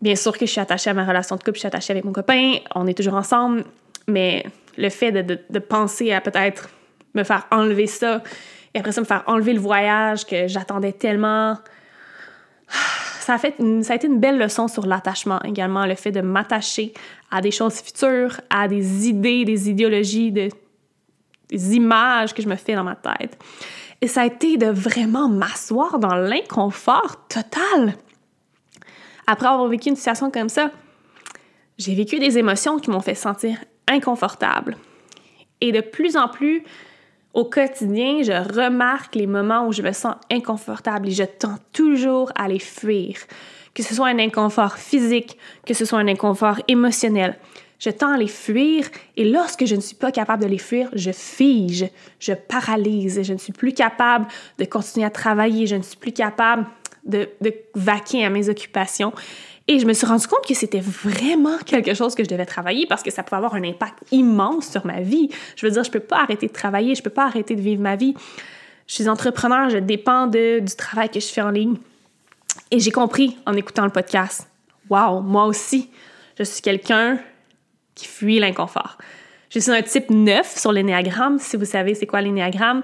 Bien 0.00 0.16
sûr 0.16 0.36
que 0.36 0.46
je 0.46 0.50
suis 0.50 0.60
attachée 0.60 0.90
à 0.90 0.94
ma 0.94 1.04
relation 1.04 1.36
de 1.36 1.42
couple, 1.42 1.54
je 1.54 1.60
suis 1.60 1.68
attachée 1.68 1.92
avec 1.92 2.04
mon 2.04 2.12
copain, 2.12 2.54
on 2.74 2.88
est 2.88 2.94
toujours 2.94 3.14
ensemble, 3.14 3.64
mais 4.08 4.44
le 4.76 4.88
fait 4.88 5.12
de, 5.12 5.58
penser 5.60 6.12
à 6.12 6.20
peut-être 6.20 6.70
me 7.14 7.22
faire 7.22 7.46
enlever 7.52 7.86
ça, 7.86 8.20
et 8.74 8.80
après 8.80 8.90
ça 8.90 9.00
me 9.00 9.06
faire 9.06 9.22
enlever 9.28 9.52
le 9.52 9.60
voyage 9.60 10.26
que 10.26 10.48
j'attendais 10.48 10.92
tellement, 10.92 11.56
ça 13.20 13.34
a, 13.34 13.38
fait 13.38 13.54
ça 13.82 13.92
a 13.92 13.96
été 13.96 14.08
une 14.08 14.18
belle 14.18 14.38
leçon 14.38 14.66
sur 14.66 14.86
l'attachement 14.86 15.40
également, 15.42 15.86
le 15.86 15.94
fait 15.94 16.10
de 16.10 16.20
m'attacher 16.20 16.92
à 17.30 17.40
des 17.40 17.52
choses 17.52 17.80
futures, 17.80 18.40
à 18.50 18.66
des 18.66 19.08
idées, 19.08 19.44
des 19.44 19.70
idéologies, 19.70 20.32
images 21.52 22.34
que 22.34 22.42
je 22.42 22.48
me 22.48 22.56
fais 22.56 22.74
dans 22.74 22.84
ma 22.84 22.96
tête. 22.96 23.38
Et 24.00 24.08
ça 24.08 24.22
a 24.22 24.26
été 24.26 24.56
de 24.56 24.66
vraiment 24.66 25.28
m'asseoir 25.28 25.98
dans 25.98 26.14
l'inconfort 26.14 27.26
total. 27.28 27.94
Après 29.26 29.46
avoir 29.46 29.68
vécu 29.68 29.88
une 29.88 29.96
situation 29.96 30.30
comme 30.30 30.48
ça, 30.48 30.70
j'ai 31.78 31.94
vécu 31.94 32.18
des 32.18 32.38
émotions 32.38 32.78
qui 32.78 32.90
m'ont 32.90 33.00
fait 33.00 33.14
sentir 33.14 33.58
inconfortable. 33.88 34.76
Et 35.60 35.72
de 35.72 35.80
plus 35.80 36.16
en 36.16 36.28
plus, 36.28 36.64
au 37.34 37.44
quotidien, 37.44 38.22
je 38.22 38.32
remarque 38.32 39.14
les 39.14 39.26
moments 39.26 39.66
où 39.66 39.72
je 39.72 39.82
me 39.82 39.92
sens 39.92 40.16
inconfortable 40.30 41.08
et 41.08 41.12
je 41.12 41.22
tends 41.22 41.58
toujours 41.72 42.30
à 42.34 42.48
les 42.48 42.58
fuir. 42.58 43.16
Que 43.72 43.82
ce 43.82 43.94
soit 43.94 44.08
un 44.08 44.18
inconfort 44.18 44.76
physique, 44.76 45.38
que 45.64 45.72
ce 45.72 45.84
soit 45.84 45.98
un 45.98 46.08
inconfort 46.08 46.60
émotionnel 46.68 47.38
je 47.82 47.90
tends 47.90 48.12
à 48.12 48.16
les 48.16 48.28
fuir 48.28 48.84
et 49.16 49.24
lorsque 49.24 49.64
je 49.64 49.74
ne 49.74 49.80
suis 49.80 49.96
pas 49.96 50.12
capable 50.12 50.44
de 50.44 50.48
les 50.48 50.58
fuir, 50.58 50.88
je 50.92 51.10
fige, 51.10 51.84
je 52.20 52.32
paralyse, 52.32 53.22
je 53.24 53.32
ne 53.32 53.38
suis 53.38 53.52
plus 53.52 53.72
capable 53.72 54.26
de 54.58 54.64
continuer 54.64 55.04
à 55.04 55.10
travailler, 55.10 55.66
je 55.66 55.74
ne 55.74 55.82
suis 55.82 55.96
plus 55.96 56.12
capable 56.12 56.64
de, 57.04 57.28
de 57.40 57.52
vaquer 57.74 58.24
à 58.24 58.30
mes 58.30 58.48
occupations. 58.48 59.12
Et 59.66 59.80
je 59.80 59.86
me 59.86 59.94
suis 59.94 60.06
rendu 60.06 60.28
compte 60.28 60.46
que 60.46 60.54
c'était 60.54 60.78
vraiment 60.78 61.58
quelque 61.66 61.92
chose 61.94 62.14
que 62.14 62.22
je 62.22 62.28
devais 62.28 62.46
travailler 62.46 62.86
parce 62.86 63.02
que 63.02 63.10
ça 63.10 63.24
pouvait 63.24 63.38
avoir 63.38 63.54
un 63.54 63.64
impact 63.64 63.98
immense 64.12 64.68
sur 64.68 64.86
ma 64.86 65.00
vie. 65.00 65.28
Je 65.56 65.66
veux 65.66 65.72
dire, 65.72 65.82
je 65.82 65.90
peux 65.90 65.98
pas 65.98 66.20
arrêter 66.20 66.46
de 66.46 66.52
travailler, 66.52 66.94
je 66.94 67.02
peux 67.02 67.10
pas 67.10 67.26
arrêter 67.26 67.56
de 67.56 67.60
vivre 67.60 67.82
ma 67.82 67.96
vie. 67.96 68.14
Je 68.86 68.94
suis 68.94 69.08
entrepreneur, 69.08 69.70
je 69.70 69.78
dépends 69.78 70.28
de, 70.28 70.60
du 70.60 70.76
travail 70.76 71.08
que 71.08 71.18
je 71.18 71.26
fais 71.26 71.42
en 71.42 71.50
ligne. 71.50 71.74
Et 72.70 72.78
j'ai 72.78 72.92
compris 72.92 73.36
en 73.44 73.54
écoutant 73.54 73.84
le 73.84 73.90
podcast. 73.90 74.48
Wow, 74.88 75.20
moi 75.20 75.46
aussi, 75.46 75.90
je 76.38 76.44
suis 76.44 76.62
quelqu'un 76.62 77.18
qui 77.94 78.06
fuit 78.06 78.38
l'inconfort. 78.38 78.98
Je 79.50 79.58
suis 79.58 79.70
un 79.70 79.82
type 79.82 80.10
9 80.10 80.58
sur 80.58 80.72
l'énéagramme. 80.72 81.38
Si 81.38 81.56
vous 81.56 81.66
savez 81.66 81.94
c'est 81.94 82.06
quoi 82.06 82.22
l'énéagramme, 82.22 82.80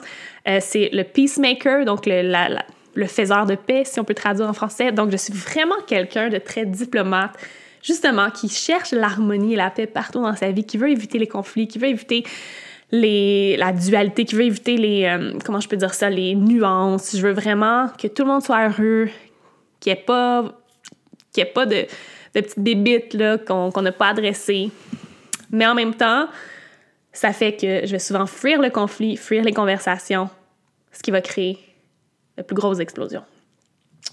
euh, 0.47 0.59
c'est 0.61 0.91
le 0.93 1.03
peacemaker, 1.03 1.87
donc 1.87 2.05
le, 2.05 2.23
le 2.95 3.07
faiseur 3.07 3.47
de 3.47 3.55
paix, 3.55 3.85
si 3.85 3.99
on 4.01 4.05
peut 4.05 4.15
traduire 4.15 4.49
en 4.49 4.53
français. 4.53 4.93
Donc, 4.93 5.11
je 5.11 5.17
suis 5.17 5.33
vraiment 5.33 5.77
quelqu'un 5.87 6.29
de 6.29 6.39
très 6.39 6.67
diplomate, 6.67 7.33
justement, 7.83 8.31
qui 8.31 8.49
cherche 8.49 8.93
l'harmonie 8.93 9.55
et 9.55 9.57
la 9.57 9.71
paix 9.71 9.87
partout 9.87 10.21
dans 10.21 10.37
sa 10.37 10.51
vie, 10.51 10.65
qui 10.65 10.77
veut 10.77 10.91
éviter 10.91 11.19
les 11.19 11.27
conflits, 11.27 11.69
qui 11.69 11.79
veut 11.79 11.89
éviter 11.89 12.25
la 12.91 13.73
dualité, 13.73 14.25
qui 14.25 14.35
veut 14.35 14.45
éviter 14.45 14.77
les, 14.77 15.05
euh, 15.05 15.39
comment 15.45 15.61
je 15.61 15.69
peux 15.69 15.77
dire 15.77 15.95
ça, 15.95 16.11
les 16.11 16.35
nuances. 16.35 17.17
Je 17.17 17.23
veux 17.23 17.33
vraiment 17.33 17.89
que 17.97 18.09
tout 18.09 18.25
le 18.25 18.29
monde 18.29 18.43
soit 18.43 18.69
heureux, 18.69 19.09
qu'il 19.81 19.93
n'y 19.93 19.99
ait 19.99 20.03
pas, 20.03 20.45
ait 21.37 21.45
pas 21.45 21.67
de, 21.67 21.87
de 22.35 22.41
petites 22.41 22.59
bébites 22.59 23.17
qu'on 23.47 23.83
n'a 23.83 23.93
pas 23.93 24.09
adressées. 24.09 24.71
Mais 25.51 25.67
en 25.67 25.75
même 25.75 25.95
temps, 25.95 26.29
ça 27.13 27.33
fait 27.33 27.57
que 27.57 27.87
je 27.87 27.93
vais 27.93 27.99
souvent 27.99 28.27
fuir 28.27 28.61
le 28.61 28.71
conflit, 28.71 29.17
fuir 29.17 29.43
les 29.43 29.53
conversations, 29.53 30.29
ce 30.93 31.03
qui 31.03 31.11
va 31.11 31.21
créer 31.21 31.59
la 32.37 32.45
plus 32.45 32.55
grosse 32.55 32.79
explosion. 32.79 33.23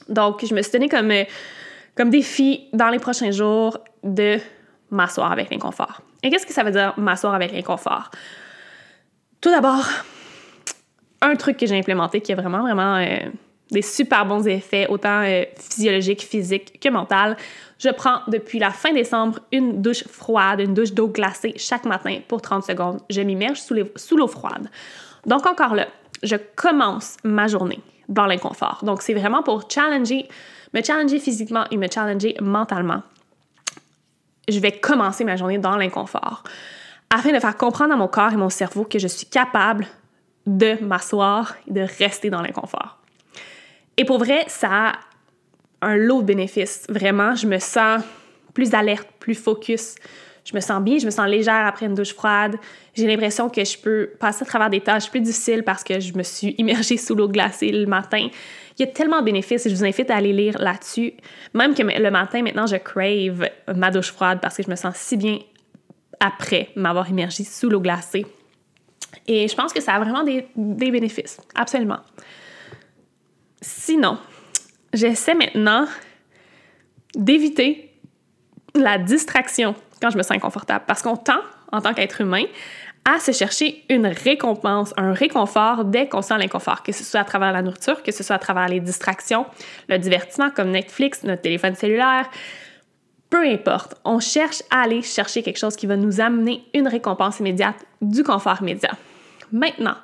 Donc, 0.10 0.46
je 0.46 0.54
me 0.54 0.62
suis 0.62 0.72
donné 0.72 0.90
comme, 0.90 1.12
euh, 1.12 1.24
comme 1.96 2.10
défi 2.10 2.68
dans 2.74 2.90
les 2.90 3.00
prochains 3.00 3.32
jours 3.32 3.78
de 4.04 4.38
m'asseoir 4.90 5.32
avec 5.32 5.50
l'inconfort. 5.52 6.02
Et 6.24 6.30
qu'est-ce 6.30 6.46
que 6.46 6.54
ça 6.54 6.64
veut 6.64 6.72
dire 6.72 6.94
m'asseoir 6.98 7.34
avec 7.34 7.52
l'inconfort? 7.52 8.10
Tout 9.42 9.52
d'abord, 9.52 9.86
un 11.22 11.36
truc 11.36 11.58
que 11.58 11.66
j'ai 11.66 11.78
implémenté 11.78 12.22
qui 12.22 12.34
a 12.34 12.36
vraiment, 12.36 12.62
vraiment 12.62 12.96
euh, 12.96 13.20
des 13.72 13.82
super 13.82 14.26
bons 14.26 14.48
effets, 14.48 14.88
autant 14.88 15.22
euh, 15.24 15.44
physiologiques, 15.58 16.22
physiques 16.22 16.80
que 16.80 16.90
mentaux. 16.90 17.36
Je 17.80 17.90
prends 17.90 18.20
depuis 18.28 18.60
la 18.60 18.70
fin 18.70 18.94
décembre 18.94 19.40
une 19.52 19.82
douche 19.82 20.04
froide, 20.08 20.60
une 20.60 20.74
douche 20.74 20.94
d'eau 20.94 21.08
glacée 21.08 21.54
chaque 21.58 21.86
matin 21.86 22.20
pour 22.28 22.42
30 22.42 22.64
secondes. 22.64 23.02
Je 23.10 23.22
m'immerge 23.22 23.60
sous, 23.60 24.18
l'eau 24.18 24.28
froide. 24.28 24.70
Donc 25.26 25.46
encore 25.46 25.76
là, 25.76 25.88
je 26.24 26.36
commence 26.56 27.18
ma 27.24 27.48
journée 27.48 27.80
dans 28.08 28.28
l'inconfort. 28.28 28.82
Donc 28.84 29.02
c'est 29.02 29.14
vraiment 29.14 29.42
pour 29.42 29.68
me 29.68 30.82
challenger 30.84 31.20
physiquement 31.20 31.66
et 31.72 31.78
me 31.78 31.88
challenger 31.92 32.36
mentalement. 32.42 33.02
Je 34.48 34.60
vais 34.60 34.74
commencer 34.74 35.24
ma 35.24 35.38
journée 35.38 35.58
dans 35.58 35.76
l'inconfort 35.76 36.44
afin 37.10 37.34
de 37.34 37.40
faire 37.40 37.58
comprendre 37.58 37.94
à 37.94 37.98
mon 37.98 38.08
corps 38.08 38.34
et 38.34 38.38
mon 38.38 38.50
cerveau 38.50 38.84
que 38.84 39.00
je 39.00 39.08
suis 39.08 39.26
capable 39.26 39.88
de 40.46 40.78
m'asseoir 40.84 41.56
et 41.68 41.72
de 41.72 41.82
rester 41.82 42.30
dans 42.30 42.42
l'inconfort. 42.42 43.00
Et 43.98 44.06
pour 44.06 44.18
vrai, 44.18 44.44
ça 44.48 44.70
a 44.72 44.94
un 45.82 45.96
lot 45.96 46.22
de 46.22 46.28
bénéfices. 46.28 46.86
Vraiment, 46.90 47.36
je 47.36 47.48
me 47.48 47.60
sens 47.60 48.04
plus 48.54 48.74
alerte, 48.74 49.08
plus 49.20 49.36
focus. 49.36 49.96
Je 50.46 50.54
me 50.54 50.60
sens 50.60 50.82
bien, 50.84 51.00
je 51.00 51.06
me 51.06 51.12
sens 51.12 51.28
légère 51.28 51.66
après 51.66 51.88
une 51.88 51.96
douche 51.96 52.14
froide. 52.14 52.58
J'ai 52.94 53.08
l'impression 53.08 53.50
que 53.50 53.64
je 53.64 53.78
peux 53.78 54.12
passer 54.20 54.44
à 54.44 54.46
travers 54.46 54.70
des 54.70 54.80
tâches 54.80 55.10
plus 55.10 55.20
difficiles 55.20 55.64
parce 55.64 55.84
que 55.84 56.00
je 56.00 56.14
me 56.14 56.22
suis 56.22 56.54
immergée 56.60 56.98
sous 56.98 57.16
l'eau 57.16 57.28
glacée 57.28 57.72
le 57.72 57.88
matin. 57.88 58.28
Il 58.78 58.82
y 58.82 58.84
a 58.84 58.92
tellement 58.92 59.22
de 59.22 59.26
bénéfices 59.26 59.66
et 59.66 59.70
je 59.70 59.76
vous 59.76 59.84
invite 59.84 60.12
à 60.12 60.18
aller 60.18 60.34
lire 60.34 60.58
là-dessus. 60.60 61.14
Même 61.54 61.74
que 61.74 61.82
le 61.82 62.12
matin, 62.12 62.44
maintenant, 62.44 62.68
je 62.68 62.76
crave 62.76 63.50
ma 63.76 63.90
douche 63.90 64.12
froide 64.12 64.40
parce 64.40 64.58
que 64.58 64.64
je 64.64 64.70
me 64.70 64.76
sens 64.76 64.96
si 64.96 65.18
bien 65.18 65.40
après 66.20 66.70
m'avoir 66.76 67.10
immergée 67.10 67.44
sous 67.44 67.70
l'eau 67.70 67.80
glacée. 67.80 68.26
Et 69.28 69.48
je 69.48 69.56
pense 69.56 69.74
que 69.74 69.82
ça 69.82 69.94
a 69.94 70.00
vraiment 70.00 70.24
des, 70.24 70.46
des 70.56 70.92
bénéfices, 70.92 71.40
absolument. 71.56 72.00
Sinon, 73.68 74.20
j'essaie 74.94 75.34
maintenant 75.34 75.88
d'éviter 77.16 77.92
la 78.76 79.00
distraction 79.00 79.74
quand 80.00 80.12
je 80.12 80.18
me 80.18 80.22
sens 80.22 80.38
inconfortable 80.38 80.86
parce 80.86 81.02
qu'on 81.02 81.18
tend, 81.18 81.40
en 81.72 81.82
tant 81.82 81.96
qu'être 81.96 82.22
humain, 82.22 82.44
à 83.06 83.18
se 83.18 83.32
chercher 83.32 83.84
une 83.90 84.06
récompense, 84.06 84.94
un 84.98 85.14
réconfort 85.14 85.84
dès 85.84 86.08
qu'on 86.08 86.22
sent 86.22 86.38
l'inconfort, 86.38 86.84
que 86.84 86.92
ce 86.92 87.04
soit 87.04 87.22
à 87.22 87.24
travers 87.24 87.52
la 87.52 87.64
nourriture, 87.64 88.04
que 88.04 88.12
ce 88.12 88.24
soit 88.24 88.36
à 88.36 88.40
travers 88.40 88.68
les 88.68 88.80
distractions, 88.80 89.48
le 89.90 89.98
divertissement 89.98 90.52
comme 90.52 90.70
Netflix, 90.70 91.24
notre 91.24 91.42
téléphone 91.42 91.74
cellulaire, 91.74 92.30
peu 93.32 93.48
importe, 93.48 93.96
on 94.06 94.20
cherche 94.20 94.62
à 94.70 94.84
aller 94.84 95.02
chercher 95.02 95.42
quelque 95.42 95.58
chose 95.58 95.76
qui 95.76 95.88
va 95.88 95.98
nous 95.98 96.22
amener 96.22 96.64
une 96.76 96.88
récompense 96.88 97.40
immédiate, 97.40 97.84
du 98.00 98.22
confort 98.22 98.62
immédiat. 98.62 98.92
Maintenant, 99.52 99.96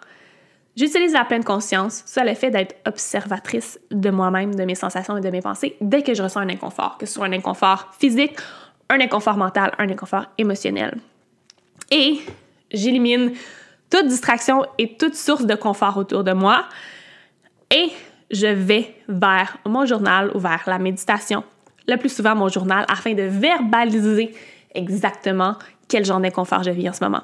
j'utilise 0.76 1.14
la 1.14 1.26
pleine 1.26 1.44
conscience 1.44 2.04
sur 2.06 2.24
le 2.24 2.34
fait 2.34 2.52
d'être 2.52 2.76
observatrice 2.88 3.80
de 3.92 4.10
moi-même, 4.10 4.56
de 4.56 4.64
mes 4.64 4.76
sensations 4.76 5.18
et 5.18 5.22
de 5.22 5.30
mes 5.30 5.42
pensées 5.42 5.76
dès 5.82 6.04
que 6.04 6.14
je 6.14 6.24
ressens 6.24 6.42
un 6.42 6.50
inconfort, 6.50 6.98
que 6.98 7.06
ce 7.06 7.14
soit 7.14 7.26
un 7.26 7.34
inconfort 7.34 7.92
physique, 8.00 8.38
un 8.90 9.00
inconfort 9.00 9.38
mental, 9.38 9.74
un 9.78 9.90
inconfort 9.90 10.26
émotionnel. 10.38 10.98
Et 11.90 12.20
j'élimine 12.72 13.34
toute 13.90 14.08
distraction 14.08 14.66
et 14.78 14.96
toute 14.98 15.16
source 15.16 15.46
de 15.46 15.56
confort 15.56 15.98
autour 15.98 16.24
de 16.24 16.32
moi 16.32 16.66
et 17.70 17.90
je 18.32 18.48
vais 18.48 18.96
vers 19.08 19.58
mon 19.66 19.86
journal 19.86 20.32
ou 20.34 20.40
vers 20.40 20.64
la 20.68 20.80
méditation, 20.80 21.44
le 21.88 21.98
plus 21.98 22.14
souvent 22.14 22.36
mon 22.36 22.48
journal, 22.48 22.86
afin 22.90 23.14
de 23.14 23.24
verbaliser 23.24 24.34
exactement 24.74 25.56
quel 25.88 26.06
genre 26.06 26.22
d'inconfort 26.22 26.64
je 26.64 26.72
vis 26.72 26.90
en 26.90 26.94
ce 26.94 27.04
moment. 27.04 27.22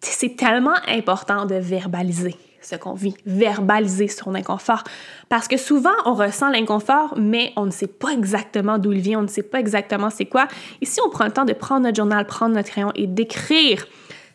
C'est 0.00 0.36
tellement 0.36 0.74
important 0.88 1.46
de 1.46 1.54
verbaliser 1.54 2.34
ce 2.62 2.76
qu'on 2.76 2.94
vit, 2.94 3.14
verbaliser 3.26 4.08
son 4.08 4.34
inconfort. 4.34 4.84
Parce 5.28 5.48
que 5.48 5.56
souvent, 5.56 5.90
on 6.04 6.14
ressent 6.14 6.50
l'inconfort, 6.50 7.14
mais 7.16 7.52
on 7.56 7.66
ne 7.66 7.70
sait 7.70 7.86
pas 7.86 8.10
exactement 8.10 8.78
d'où 8.78 8.92
il 8.92 9.00
vient, 9.00 9.18
on 9.20 9.22
ne 9.22 9.28
sait 9.28 9.42
pas 9.42 9.60
exactement 9.60 10.10
c'est 10.10 10.26
quoi. 10.26 10.48
Et 10.80 10.86
si 10.86 11.00
on 11.04 11.10
prend 11.10 11.24
le 11.24 11.32
temps 11.32 11.44
de 11.44 11.52
prendre 11.52 11.82
notre 11.82 11.96
journal, 11.96 12.26
prendre 12.26 12.54
notre 12.54 12.70
crayon 12.70 12.92
et 12.94 13.06
d'écrire 13.06 13.86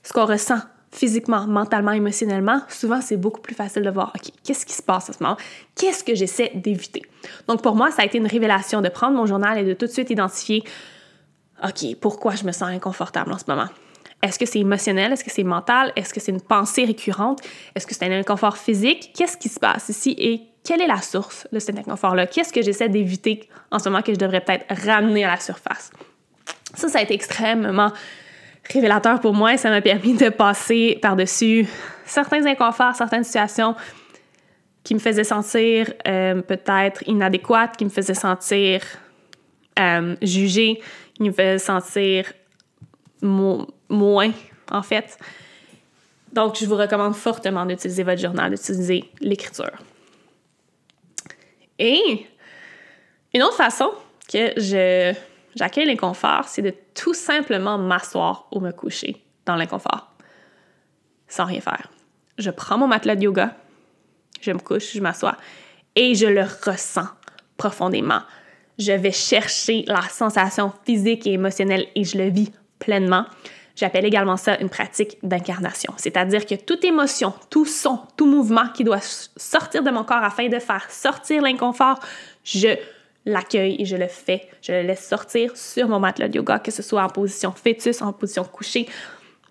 ce 0.03 0.13
qu'on 0.13 0.25
ressent 0.25 0.59
physiquement, 0.91 1.45
mentalement, 1.47 1.91
émotionnellement, 1.91 2.61
souvent 2.69 3.01
c'est 3.01 3.17
beaucoup 3.17 3.41
plus 3.41 3.55
facile 3.55 3.83
de 3.83 3.89
voir, 3.89 4.11
OK, 4.15 4.31
qu'est-ce 4.43 4.65
qui 4.65 4.73
se 4.73 4.81
passe 4.81 5.09
à 5.09 5.13
ce 5.13 5.21
moment? 5.21 5.37
Qu'est-ce 5.75 6.03
que 6.03 6.15
j'essaie 6.15 6.51
d'éviter? 6.55 7.03
Donc 7.47 7.61
pour 7.61 7.75
moi, 7.75 7.91
ça 7.91 8.01
a 8.01 8.05
été 8.05 8.17
une 8.17 8.27
révélation 8.27 8.81
de 8.81 8.89
prendre 8.89 9.15
mon 9.15 9.25
journal 9.25 9.57
et 9.57 9.63
de 9.63 9.73
tout 9.73 9.85
de 9.85 9.91
suite 9.91 10.09
identifier, 10.09 10.63
OK, 11.63 11.95
pourquoi 11.99 12.35
je 12.35 12.45
me 12.45 12.51
sens 12.51 12.69
inconfortable 12.69 13.31
en 13.31 13.37
ce 13.37 13.45
moment? 13.47 13.67
Est-ce 14.23 14.39
que 14.39 14.45
c'est 14.45 14.59
émotionnel? 14.59 15.13
Est-ce 15.13 15.23
que 15.23 15.29
c'est 15.31 15.43
mental? 15.43 15.93
Est-ce 15.95 16.13
que 16.13 16.19
c'est 16.19 16.31
une 16.31 16.41
pensée 16.41 16.85
récurrente? 16.85 17.41
Est-ce 17.75 17.85
que 17.85 17.93
c'est 17.93 18.05
un 18.05 18.19
inconfort 18.19 18.57
physique? 18.57 19.11
Qu'est-ce 19.15 19.37
qui 19.37 19.49
se 19.49 19.59
passe 19.59 19.89
ici? 19.89 20.15
Et 20.17 20.41
quelle 20.63 20.81
est 20.81 20.87
la 20.87 21.01
source 21.01 21.47
de 21.51 21.59
cet 21.59 21.77
inconfort-là? 21.77 22.25
Qu'est-ce 22.27 22.51
que 22.51 22.61
j'essaie 22.61 22.89
d'éviter 22.89 23.47
en 23.71 23.79
ce 23.79 23.89
moment 23.89 24.01
que 24.01 24.13
je 24.13 24.17
devrais 24.17 24.41
peut-être 24.41 24.65
ramener 24.85 25.23
à 25.23 25.31
la 25.31 25.39
surface? 25.39 25.91
Ça, 26.73 26.89
ça 26.89 26.99
a 26.99 27.01
été 27.01 27.13
extrêmement 27.13 27.91
révélateur 28.71 29.21
pour 29.21 29.33
moi 29.33 29.53
et 29.53 29.57
ça 29.57 29.69
m'a 29.69 29.81
permis 29.81 30.15
de 30.15 30.29
passer 30.29 30.97
par-dessus 31.01 31.67
certains 32.05 32.45
inconforts, 32.45 32.95
certaines 32.95 33.23
situations 33.23 33.75
qui 34.83 34.93
me 34.93 34.99
faisaient 34.99 35.23
sentir 35.23 35.93
euh, 36.07 36.41
peut-être 36.41 37.03
inadéquates, 37.07 37.77
qui 37.77 37.85
me 37.85 37.89
faisaient 37.89 38.13
sentir 38.13 38.81
euh, 39.79 40.15
jugée, 40.21 40.81
qui 41.13 41.23
me 41.23 41.31
faisaient 41.31 41.59
sentir 41.59 42.31
moins, 43.21 44.31
en 44.71 44.81
fait. 44.81 45.17
Donc, 46.33 46.57
je 46.59 46.65
vous 46.65 46.75
recommande 46.75 47.15
fortement 47.15 47.65
d'utiliser 47.65 48.03
votre 48.03 48.21
journal, 48.21 48.51
d'utiliser 48.51 49.09
l'écriture. 49.21 49.71
Et 51.79 52.27
une 53.33 53.43
autre 53.43 53.55
façon 53.55 53.91
que 54.31 54.53
j'accueille 55.55 55.85
l'inconfort, 55.85 56.45
c'est 56.47 56.61
de 56.61 56.73
tout 56.93 57.13
simplement 57.13 57.77
m'asseoir 57.77 58.47
ou 58.51 58.59
me 58.59 58.71
coucher 58.71 59.23
dans 59.45 59.55
l'inconfort, 59.55 60.11
sans 61.27 61.45
rien 61.45 61.61
faire. 61.61 61.91
Je 62.37 62.51
prends 62.51 62.77
mon 62.77 62.87
matelas 62.87 63.15
de 63.15 63.23
yoga, 63.23 63.55
je 64.41 64.51
me 64.51 64.59
couche, 64.59 64.93
je 64.93 65.01
m'assois 65.01 65.37
et 65.95 66.13
je 66.13 66.27
le 66.27 66.43
ressens 66.43 67.07
profondément. 67.57 68.21
Je 68.77 68.91
vais 68.91 69.11
chercher 69.11 69.83
la 69.87 70.01
sensation 70.01 70.71
physique 70.85 71.25
et 71.25 71.33
émotionnelle 71.33 71.87
et 71.95 72.03
je 72.03 72.17
le 72.17 72.29
vis 72.29 72.51
pleinement. 72.79 73.25
J'appelle 73.75 74.05
également 74.05 74.37
ça 74.37 74.59
une 74.59 74.69
pratique 74.69 75.19
d'incarnation, 75.21 75.93
c'est-à-dire 75.97 76.47
que 76.47 76.55
toute 76.55 76.83
émotion, 76.83 77.33
tout 77.51 77.65
son, 77.65 77.99
tout 78.17 78.25
mouvement 78.25 78.69
qui 78.73 78.83
doit 78.83 79.01
sortir 79.01 79.83
de 79.83 79.91
mon 79.91 80.03
corps 80.03 80.23
afin 80.23 80.49
de 80.49 80.57
faire 80.57 80.89
sortir 80.89 81.43
l'inconfort, 81.43 81.99
je 82.43 82.69
l'accueille 83.27 83.75
et 83.79 83.85
je 83.85 83.95
le 83.95 84.07
fais. 84.07 84.49
Je 84.61 84.71
le 84.71 84.81
laisse 84.81 85.07
sortir 85.07 85.55
sur 85.55 85.87
mon 85.87 85.99
matelas 85.99 86.27
de 86.27 86.37
yoga, 86.37 86.57
que 86.57 86.71
ce 86.71 86.81
soit 86.81 87.03
en 87.03 87.09
position 87.09 87.51
fœtus, 87.51 88.01
en 88.01 88.13
position 88.13 88.43
couchée, 88.45 88.87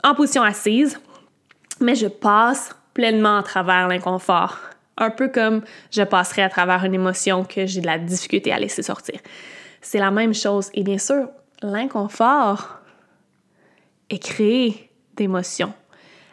en 0.02 0.14
position 0.14 0.42
assise. 0.42 0.98
Mais 1.80 1.94
je 1.94 2.08
passe 2.08 2.74
pleinement 2.94 3.38
à 3.38 3.42
travers 3.42 3.86
l'inconfort. 3.86 4.58
Un 4.96 5.10
peu 5.10 5.28
comme 5.28 5.62
je 5.90 6.02
passerais 6.02 6.42
à 6.42 6.48
travers 6.48 6.84
une 6.84 6.94
émotion 6.94 7.44
que 7.44 7.66
j'ai 7.66 7.82
de 7.82 7.86
la 7.86 7.98
difficulté 7.98 8.50
à 8.50 8.58
laisser 8.58 8.82
sortir. 8.82 9.20
C'est 9.82 9.98
la 9.98 10.10
même 10.10 10.32
chose. 10.34 10.70
Et 10.72 10.82
bien 10.82 10.98
sûr, 10.98 11.28
l'inconfort 11.60 12.75
est 14.10 14.18
créé 14.18 14.90
d'émotions. 15.16 15.72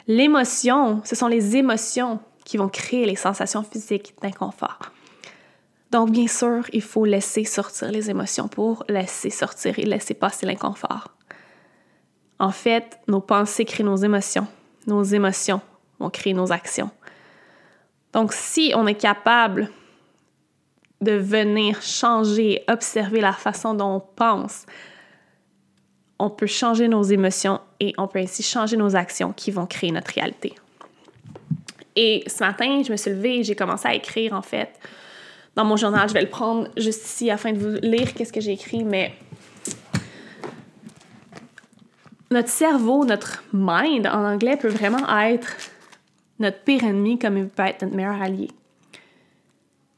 L'émotion, 0.06 1.00
ce 1.04 1.16
sont 1.16 1.28
les 1.28 1.56
émotions 1.56 2.20
qui 2.44 2.56
vont 2.56 2.68
créer 2.68 3.06
les 3.06 3.16
sensations 3.16 3.62
physiques 3.62 4.14
d'inconfort. 4.20 4.92
Donc, 5.90 6.10
bien 6.10 6.26
sûr, 6.26 6.64
il 6.72 6.82
faut 6.82 7.04
laisser 7.04 7.44
sortir 7.44 7.90
les 7.90 8.10
émotions 8.10 8.48
pour 8.48 8.84
laisser 8.88 9.30
sortir 9.30 9.78
et 9.78 9.84
laisser 9.84 10.14
passer 10.14 10.44
l'inconfort. 10.44 11.08
En 12.38 12.50
fait, 12.50 12.98
nos 13.06 13.20
pensées 13.20 13.64
créent 13.64 13.84
nos 13.84 13.96
émotions. 13.96 14.46
Nos 14.86 15.04
émotions 15.04 15.60
vont 15.98 16.10
créer 16.10 16.34
nos 16.34 16.52
actions. 16.52 16.90
Donc, 18.12 18.32
si 18.32 18.72
on 18.76 18.86
est 18.86 18.96
capable 18.96 19.70
de 21.00 21.12
venir 21.12 21.80
changer, 21.82 22.64
observer 22.68 23.20
la 23.20 23.32
façon 23.32 23.74
dont 23.74 23.96
on 23.96 24.00
pense, 24.00 24.66
on 26.18 26.30
peut 26.30 26.46
changer 26.46 26.88
nos 26.88 27.02
émotions 27.02 27.60
et 27.80 27.92
on 27.98 28.06
peut 28.06 28.20
ainsi 28.20 28.42
changer 28.42 28.76
nos 28.76 28.94
actions 28.96 29.32
qui 29.32 29.50
vont 29.50 29.66
créer 29.66 29.90
notre 29.90 30.12
réalité. 30.12 30.54
Et 31.96 32.24
ce 32.26 32.42
matin, 32.42 32.82
je 32.84 32.90
me 32.90 32.96
suis 32.96 33.10
levée 33.10 33.40
et 33.40 33.44
j'ai 33.44 33.54
commencé 33.54 33.86
à 33.88 33.94
écrire 33.94 34.32
en 34.32 34.42
fait 34.42 34.70
dans 35.54 35.64
mon 35.64 35.76
journal. 35.76 36.08
Je 36.08 36.14
vais 36.14 36.22
le 36.22 36.30
prendre 36.30 36.68
juste 36.76 37.04
ici 37.04 37.30
afin 37.30 37.52
de 37.52 37.58
vous 37.58 37.76
lire 37.82 38.14
qu'est-ce 38.14 38.32
que 38.32 38.40
j'ai 38.40 38.52
écrit, 38.52 38.84
mais 38.84 39.14
notre 42.30 42.48
cerveau, 42.48 43.04
notre 43.04 43.44
mind 43.52 44.06
en 44.06 44.24
anglais 44.24 44.56
peut 44.56 44.68
vraiment 44.68 45.06
être 45.20 45.56
notre 46.40 46.58
pire 46.60 46.82
ennemi 46.84 47.18
comme 47.18 47.38
il 47.38 47.48
peut 47.48 47.62
être 47.62 47.82
notre 47.82 47.94
meilleur 47.94 48.20
allié. 48.20 48.48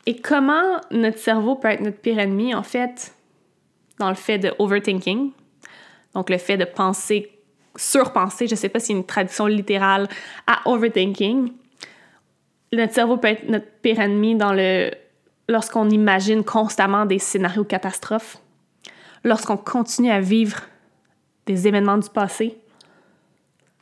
Et 0.04 0.16
comment 0.20 0.80
notre 0.90 1.18
cerveau 1.18 1.56
peut 1.56 1.68
être 1.68 1.80
notre 1.80 1.98
pire 1.98 2.18
ennemi, 2.18 2.54
en 2.54 2.62
fait, 2.62 3.14
dans 3.98 4.08
le 4.08 4.14
fait 4.14 4.38
de 4.38 4.52
overthinking, 4.58 5.32
donc 6.16 6.30
le 6.30 6.38
fait 6.38 6.56
de 6.56 6.64
penser, 6.64 7.30
surpenser, 7.76 8.46
je 8.46 8.54
ne 8.54 8.56
sais 8.56 8.70
pas 8.70 8.78
a 8.78 8.88
une 8.88 9.04
traduction 9.04 9.44
littérale 9.44 10.08
à 10.46 10.66
overthinking. 10.66 11.52
Notre 12.72 12.94
cerveau 12.94 13.18
peut 13.18 13.28
être 13.28 13.46
notre 13.50 13.66
pire 13.82 14.00
ennemi 14.00 14.34
dans 14.34 14.54
le 14.54 14.92
lorsqu'on 15.46 15.90
imagine 15.90 16.42
constamment 16.42 17.04
des 17.04 17.18
scénarios 17.18 17.64
catastrophes, 17.64 18.38
lorsqu'on 19.24 19.58
continue 19.58 20.10
à 20.10 20.20
vivre 20.20 20.62
des 21.44 21.68
événements 21.68 21.98
du 21.98 22.08
passé, 22.08 22.58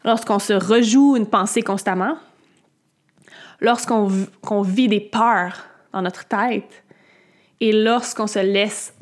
lorsqu'on 0.04 0.40
se 0.40 0.54
rejoue 0.54 1.16
une 1.16 1.28
pensée 1.28 1.62
constamment, 1.62 2.16
lorsqu'on 3.60 4.62
vit 4.62 4.88
des 4.88 5.00
peurs 5.00 5.66
dans 5.92 6.02
notre 6.02 6.24
tête 6.24 6.82
et 7.60 7.70
lorsqu'on 7.70 8.26
se 8.26 8.40
laisse 8.40 8.92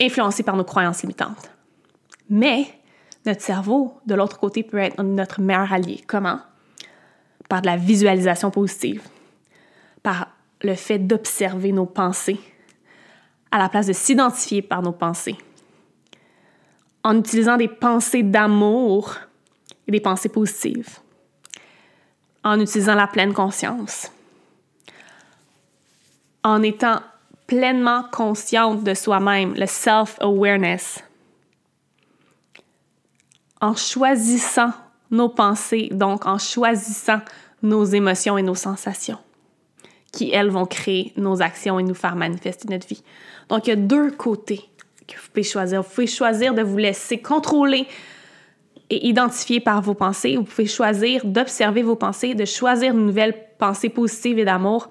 influencer 0.00 0.42
par 0.42 0.56
nos 0.56 0.64
croyances 0.64 1.02
limitantes. 1.02 1.51
Mais 2.32 2.66
notre 3.26 3.42
cerveau, 3.42 4.00
de 4.06 4.14
l'autre 4.14 4.38
côté, 4.38 4.62
peut 4.62 4.78
être 4.78 5.02
notre 5.02 5.42
meilleur 5.42 5.70
allié. 5.70 6.02
Comment? 6.06 6.40
Par 7.46 7.60
de 7.60 7.66
la 7.66 7.76
visualisation 7.76 8.50
positive, 8.50 9.02
par 10.02 10.28
le 10.62 10.74
fait 10.74 10.98
d'observer 10.98 11.72
nos 11.72 11.84
pensées, 11.84 12.40
à 13.50 13.58
la 13.58 13.68
place 13.68 13.86
de 13.86 13.92
s'identifier 13.92 14.62
par 14.62 14.80
nos 14.80 14.92
pensées, 14.92 15.36
en 17.04 17.18
utilisant 17.18 17.58
des 17.58 17.68
pensées 17.68 18.22
d'amour 18.22 19.14
et 19.86 19.92
des 19.92 20.00
pensées 20.00 20.30
positives, 20.30 21.00
en 22.42 22.58
utilisant 22.58 22.94
la 22.94 23.08
pleine 23.08 23.34
conscience, 23.34 24.10
en 26.42 26.62
étant 26.62 27.02
pleinement 27.46 28.04
consciente 28.10 28.84
de 28.84 28.94
soi-même, 28.94 29.52
le 29.52 29.66
self-awareness, 29.66 31.04
en 33.62 33.76
choisissant 33.76 34.72
nos 35.10 35.28
pensées, 35.28 35.88
donc 35.92 36.26
en 36.26 36.36
choisissant 36.36 37.20
nos 37.62 37.84
émotions 37.84 38.36
et 38.36 38.42
nos 38.42 38.56
sensations, 38.56 39.18
qui, 40.12 40.32
elles, 40.32 40.50
vont 40.50 40.66
créer 40.66 41.12
nos 41.16 41.40
actions 41.40 41.78
et 41.78 41.84
nous 41.84 41.94
faire 41.94 42.16
manifester 42.16 42.68
notre 42.68 42.88
vie. 42.88 43.02
Donc, 43.48 43.66
il 43.66 43.70
y 43.70 43.72
a 43.72 43.76
deux 43.76 44.10
côtés 44.10 44.68
que 45.06 45.14
vous 45.14 45.28
pouvez 45.32 45.44
choisir. 45.44 45.82
Vous 45.82 45.88
pouvez 45.88 46.06
choisir 46.08 46.54
de 46.54 46.62
vous 46.62 46.76
laisser 46.76 47.18
contrôler 47.18 47.86
et 48.90 49.06
identifier 49.06 49.60
par 49.60 49.80
vos 49.80 49.94
pensées. 49.94 50.36
Vous 50.36 50.42
pouvez 50.42 50.66
choisir 50.66 51.24
d'observer 51.24 51.82
vos 51.82 51.96
pensées, 51.96 52.34
de 52.34 52.44
choisir 52.44 52.92
une 52.92 53.06
nouvelle 53.06 53.34
pensée 53.58 53.88
positive 53.88 54.40
et 54.40 54.44
d'amour 54.44 54.90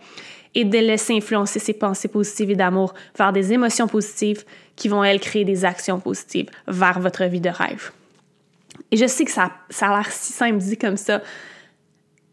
et 0.56 0.64
de 0.64 0.78
laisser 0.78 1.14
influencer 1.14 1.60
ces 1.60 1.74
pensées 1.74 2.08
positives 2.08 2.52
et 2.52 2.56
d'amour 2.56 2.94
vers 3.18 3.34
des 3.34 3.52
émotions 3.52 3.88
positives 3.88 4.46
qui 4.76 4.88
vont, 4.88 5.04
elles, 5.04 5.20
créer 5.20 5.46
des 5.46 5.66
actions 5.66 6.00
positives 6.00 6.50
vers 6.68 7.00
votre 7.00 7.24
vie 7.26 7.42
de 7.42 7.50
rêve. 7.50 7.92
Et 8.90 8.98
je 8.98 9.06
sais 9.06 9.26
que 9.26 9.32
ça, 9.32 9.52
ça 9.70 9.90
a 9.90 9.98
l'air 9.98 10.12
si 10.12 10.34
simple 10.34 10.58
dit 10.58 10.78
comme 10.78 10.98
ça. 10.98 11.22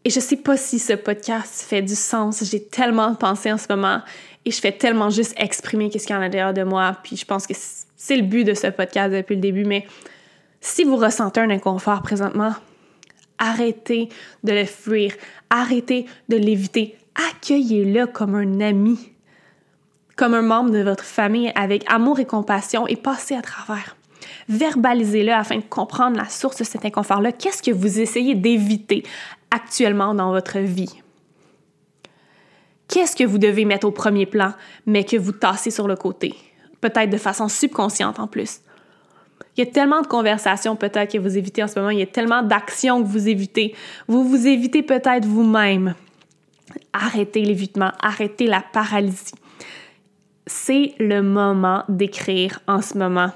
Et 0.03 0.09
je 0.09 0.19
sais 0.19 0.37
pas 0.37 0.57
si 0.57 0.79
ce 0.79 0.93
podcast 0.93 1.65
fait 1.67 1.81
du 1.81 1.95
sens. 1.95 2.43
J'ai 2.49 2.63
tellement 2.63 3.13
pensé 3.15 3.51
en 3.51 3.57
ce 3.57 3.67
moment 3.69 4.01
et 4.45 4.51
je 4.51 4.59
fais 4.59 4.71
tellement 4.71 5.09
juste 5.09 5.33
exprimer 5.37 5.89
qu'est-ce 5.89 6.07
qu'il 6.07 6.13
y 6.13 6.17
a 6.17 6.19
à 6.19 6.23
l'intérieur 6.23 6.53
de 6.53 6.63
moi. 6.63 6.97
Puis 7.03 7.17
je 7.17 7.25
pense 7.25 7.45
que 7.45 7.53
c'est 7.95 8.15
le 8.15 8.23
but 8.23 8.45
de 8.45 8.53
ce 8.53 8.67
podcast 8.67 9.13
depuis 9.13 9.35
le 9.35 9.41
début. 9.41 9.65
Mais 9.65 9.85
si 10.61 10.83
vous 10.83 10.95
ressentez 10.95 11.41
un 11.41 11.49
inconfort 11.49 12.01
présentement, 12.01 12.53
arrêtez 13.37 14.09
de 14.43 14.53
le 14.53 14.65
fuir. 14.65 15.13
Arrêtez 15.49 16.05
de 16.29 16.37
l'éviter 16.37 16.95
accueillez-le 17.15 18.07
comme 18.07 18.35
un 18.35 18.61
ami, 18.61 19.13
comme 20.15 20.33
un 20.33 20.41
membre 20.41 20.71
de 20.71 20.81
votre 20.81 21.03
famille 21.03 21.51
avec 21.55 21.83
amour 21.91 22.19
et 22.19 22.25
compassion 22.25 22.87
et 22.87 22.95
passez 22.95 23.35
à 23.35 23.41
travers. 23.41 23.95
Verbalisez-le 24.49 25.31
afin 25.31 25.57
de 25.57 25.63
comprendre 25.63 26.17
la 26.17 26.27
source 26.27 26.57
de 26.57 26.63
cet 26.63 26.83
inconfort-là. 26.83 27.31
Qu'est-ce 27.31 27.61
que 27.61 27.71
vous 27.71 27.99
essayez 27.99 28.33
d'éviter 28.33 29.03
actuellement 29.51 30.15
dans 30.15 30.31
votre 30.31 30.57
vie? 30.57 31.01
Qu'est-ce 32.87 33.15
que 33.15 33.23
vous 33.23 33.37
devez 33.37 33.65
mettre 33.65 33.85
au 33.85 33.91
premier 33.91 34.25
plan, 34.25 34.53
mais 34.87 35.03
que 35.03 35.17
vous 35.17 35.33
tassez 35.33 35.69
sur 35.69 35.87
le 35.87 35.95
côté? 35.95 36.33
Peut-être 36.81 37.11
de 37.11 37.17
façon 37.17 37.47
subconsciente 37.47 38.19
en 38.19 38.25
plus. 38.25 38.61
Il 39.55 39.63
y 39.63 39.67
a 39.67 39.71
tellement 39.71 40.01
de 40.01 40.07
conversations 40.07 40.75
peut-être 40.75 41.11
que 41.11 41.19
vous 41.19 41.37
évitez 41.37 41.61
en 41.63 41.67
ce 41.67 41.77
moment, 41.77 41.91
il 41.91 41.99
y 41.99 42.03
a 42.03 42.07
tellement 42.07 42.41
d'actions 42.41 43.03
que 43.03 43.07
vous 43.07 43.27
évitez. 43.27 43.75
Vous 44.07 44.23
vous 44.23 44.47
évitez 44.47 44.81
peut-être 44.81 45.25
vous-même. 45.25 45.93
Arrêtez 46.91 47.43
l'évitement, 47.43 47.91
arrêtez 48.01 48.47
la 48.47 48.61
paralysie. 48.61 49.35
C'est 50.47 50.95
le 50.97 51.21
moment 51.21 51.83
d'écrire 51.87 52.61
en 52.67 52.81
ce 52.81 52.97
moment 52.97 53.31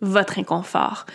votre 0.00 0.38
inconfort. 0.38 1.06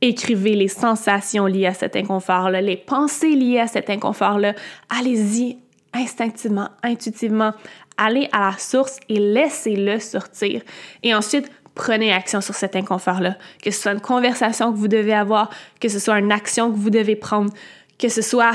Écrivez 0.00 0.54
les 0.54 0.68
sensations 0.68 1.46
liées 1.46 1.66
à 1.66 1.74
cet 1.74 1.94
inconfort-là, 1.94 2.60
les 2.60 2.76
pensées 2.76 3.34
liées 3.34 3.60
à 3.60 3.68
cet 3.68 3.88
inconfort-là. 3.88 4.54
Allez-y 4.90 5.58
instinctivement, 5.92 6.68
intuitivement. 6.82 7.52
Allez 7.96 8.28
à 8.32 8.50
la 8.50 8.58
source 8.58 8.98
et 9.08 9.18
laissez-le 9.18 10.00
sortir. 10.00 10.62
Et 11.02 11.14
ensuite, 11.14 11.50
prenez 11.74 12.12
action 12.12 12.40
sur 12.40 12.54
cet 12.54 12.74
inconfort-là. 12.74 13.36
Que 13.62 13.70
ce 13.70 13.82
soit 13.82 13.92
une 13.92 14.00
conversation 14.00 14.72
que 14.72 14.76
vous 14.76 14.88
devez 14.88 15.14
avoir, 15.14 15.50
que 15.80 15.88
ce 15.88 15.98
soit 15.98 16.18
une 16.18 16.32
action 16.32 16.72
que 16.72 16.76
vous 16.76 16.90
devez 16.90 17.16
prendre, 17.16 17.52
que 17.98 18.08
ce 18.08 18.22
soit 18.22 18.54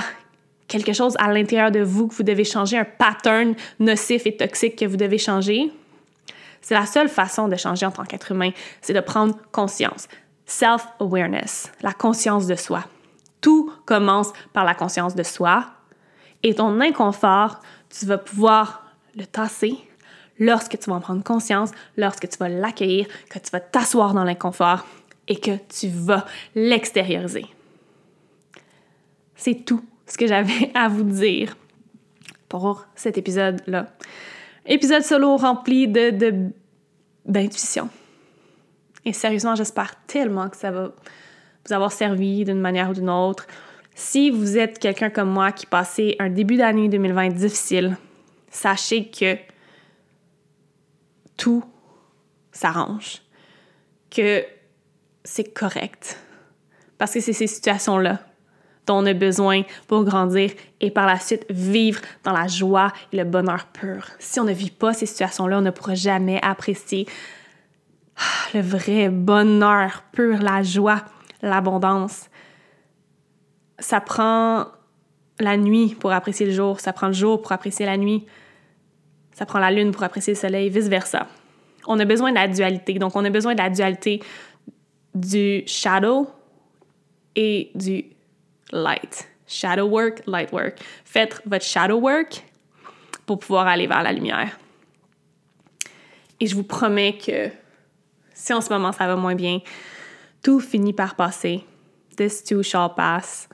quelque 0.67 0.93
chose 0.93 1.15
à 1.19 1.31
l'intérieur 1.31 1.71
de 1.71 1.79
vous 1.79 2.07
que 2.07 2.15
vous 2.15 2.23
devez 2.23 2.43
changer, 2.43 2.77
un 2.77 2.85
pattern 2.85 3.55
nocif 3.79 4.25
et 4.25 4.35
toxique 4.35 4.75
que 4.77 4.85
vous 4.85 4.97
devez 4.97 5.17
changer, 5.17 5.71
c'est 6.67 6.73
la 6.73 6.85
seule 6.85 7.07
façon 7.07 7.47
de 7.47 7.55
changer 7.55 7.85
en 7.85 7.91
tant 7.91 8.03
qu'être 8.03 8.33
humain, 8.33 8.49
c'est 8.81 8.91
de 8.91 8.99
prendre 8.99 9.37
conscience. 9.53 10.09
Self-awareness, 10.47 11.71
la 11.81 11.93
conscience 11.93 12.45
de 12.45 12.55
soi. 12.55 12.83
Tout 13.39 13.71
commence 13.85 14.33
par 14.51 14.65
la 14.65 14.75
conscience 14.75 15.15
de 15.15 15.23
soi 15.23 15.65
et 16.43 16.55
ton 16.55 16.81
inconfort, 16.81 17.61
tu 17.89 18.05
vas 18.05 18.17
pouvoir 18.17 18.83
le 19.15 19.25
tasser 19.25 19.77
lorsque 20.39 20.77
tu 20.77 20.89
vas 20.89 20.97
en 20.97 20.99
prendre 20.99 21.23
conscience, 21.23 21.71
lorsque 21.95 22.27
tu 22.27 22.37
vas 22.37 22.49
l'accueillir, 22.49 23.07
que 23.29 23.39
tu 23.39 23.49
vas 23.49 23.61
t'asseoir 23.61 24.13
dans 24.13 24.25
l'inconfort 24.25 24.85
et 25.29 25.39
que 25.39 25.55
tu 25.69 25.87
vas 25.87 26.25
l'extérioriser. 26.53 27.45
C'est 29.37 29.63
tout 29.63 29.85
ce 30.05 30.17
que 30.17 30.27
j'avais 30.27 30.69
à 30.75 30.89
vous 30.89 31.03
dire 31.03 31.55
pour 32.49 32.85
cet 32.93 33.17
épisode-là. 33.17 33.87
Épisode 34.67 35.03
solo 35.03 35.37
rempli 35.37 35.87
de, 35.87 36.51
d'intuition. 37.25 37.89
Et 39.05 39.13
sérieusement, 39.13 39.55
j'espère 39.55 39.95
tellement 40.05 40.49
que 40.49 40.57
ça 40.57 40.71
va 40.71 40.91
vous 41.65 41.73
avoir 41.73 41.91
servi 41.91 42.43
d'une 42.43 42.59
manière 42.59 42.89
ou 42.89 42.93
d'une 42.93 43.09
autre. 43.09 43.47
Si 43.95 44.29
vous 44.29 44.57
êtes 44.57 44.77
quelqu'un 44.77 45.09
comme 45.09 45.29
moi 45.29 45.53
qui 45.53 45.65
passait 45.65 46.17
un 46.19 46.29
début 46.29 46.57
d'année 46.57 46.89
2020 46.89 47.29
difficile, 47.29 47.97
sachez 48.49 49.09
que 49.09 49.37
tout 51.37 51.63
s'arrange, 52.51 53.21
que 54.11 54.43
c'est 55.23 55.53
correct. 55.53 56.19
Parce 56.97 57.13
que 57.13 57.21
c'est 57.21 57.33
ces 57.33 57.47
situations-là 57.47 58.26
on 58.93 59.05
a 59.05 59.13
besoin 59.13 59.63
pour 59.87 60.03
grandir 60.03 60.51
et 60.81 60.91
par 60.91 61.05
la 61.05 61.19
suite 61.19 61.45
vivre 61.49 62.01
dans 62.23 62.31
la 62.31 62.47
joie 62.47 62.91
et 63.11 63.17
le 63.17 63.23
bonheur 63.23 63.67
pur. 63.67 64.07
Si 64.19 64.39
on 64.39 64.43
ne 64.43 64.53
vit 64.53 64.71
pas 64.71 64.93
ces 64.93 65.05
situations-là, 65.05 65.59
on 65.59 65.61
ne 65.61 65.71
pourra 65.71 65.95
jamais 65.95 66.39
apprécier 66.41 67.07
le 68.53 68.61
vrai 68.61 69.09
bonheur 69.09 70.03
pur, 70.11 70.41
la 70.41 70.63
joie, 70.63 71.03
l'abondance. 71.41 72.29
Ça 73.79 74.01
prend 74.01 74.67
la 75.39 75.57
nuit 75.57 75.95
pour 75.99 76.11
apprécier 76.11 76.45
le 76.45 76.51
jour, 76.51 76.79
ça 76.79 76.93
prend 76.93 77.07
le 77.07 77.13
jour 77.13 77.41
pour 77.41 77.51
apprécier 77.51 77.85
la 77.85 77.97
nuit, 77.97 78.25
ça 79.33 79.45
prend 79.45 79.59
la 79.59 79.69
lune 79.69 79.91
pour 79.91 80.03
apprécier 80.03 80.33
le 80.33 80.39
soleil, 80.39 80.69
vice-versa. 80.69 81.27
On 81.87 81.99
a 81.99 82.05
besoin 82.05 82.31
de 82.31 82.35
la 82.35 82.47
dualité. 82.47 82.95
Donc, 82.95 83.15
on 83.15 83.23
a 83.23 83.29
besoin 83.29 83.53
de 83.53 83.59
la 83.59 83.69
dualité 83.69 84.21
du 85.13 85.63
shadow 85.67 86.27
et 87.35 87.71
du 87.75 88.05
light. 88.71 89.27
Shadow 89.47 89.85
work, 89.85 90.23
light 90.25 90.51
work. 90.51 90.79
Faites 91.05 91.41
votre 91.45 91.65
shadow 91.65 91.99
work 91.99 92.43
pour 93.25 93.39
pouvoir 93.39 93.67
aller 93.67 93.87
vers 93.87 94.03
la 94.03 94.11
lumière. 94.11 94.57
Et 96.39 96.47
je 96.47 96.55
vous 96.55 96.63
promets 96.63 97.17
que 97.17 97.49
si 98.33 98.53
en 98.53 98.61
ce 98.61 98.69
moment 98.69 98.91
ça 98.91 99.07
va 99.07 99.15
moins 99.15 99.35
bien, 99.35 99.59
tout 100.43 100.59
finit 100.59 100.93
par 100.93 101.15
passer. 101.15 101.63
This 102.15 102.43
too 102.43 102.63
shall 102.63 102.89
pass. 102.95 103.49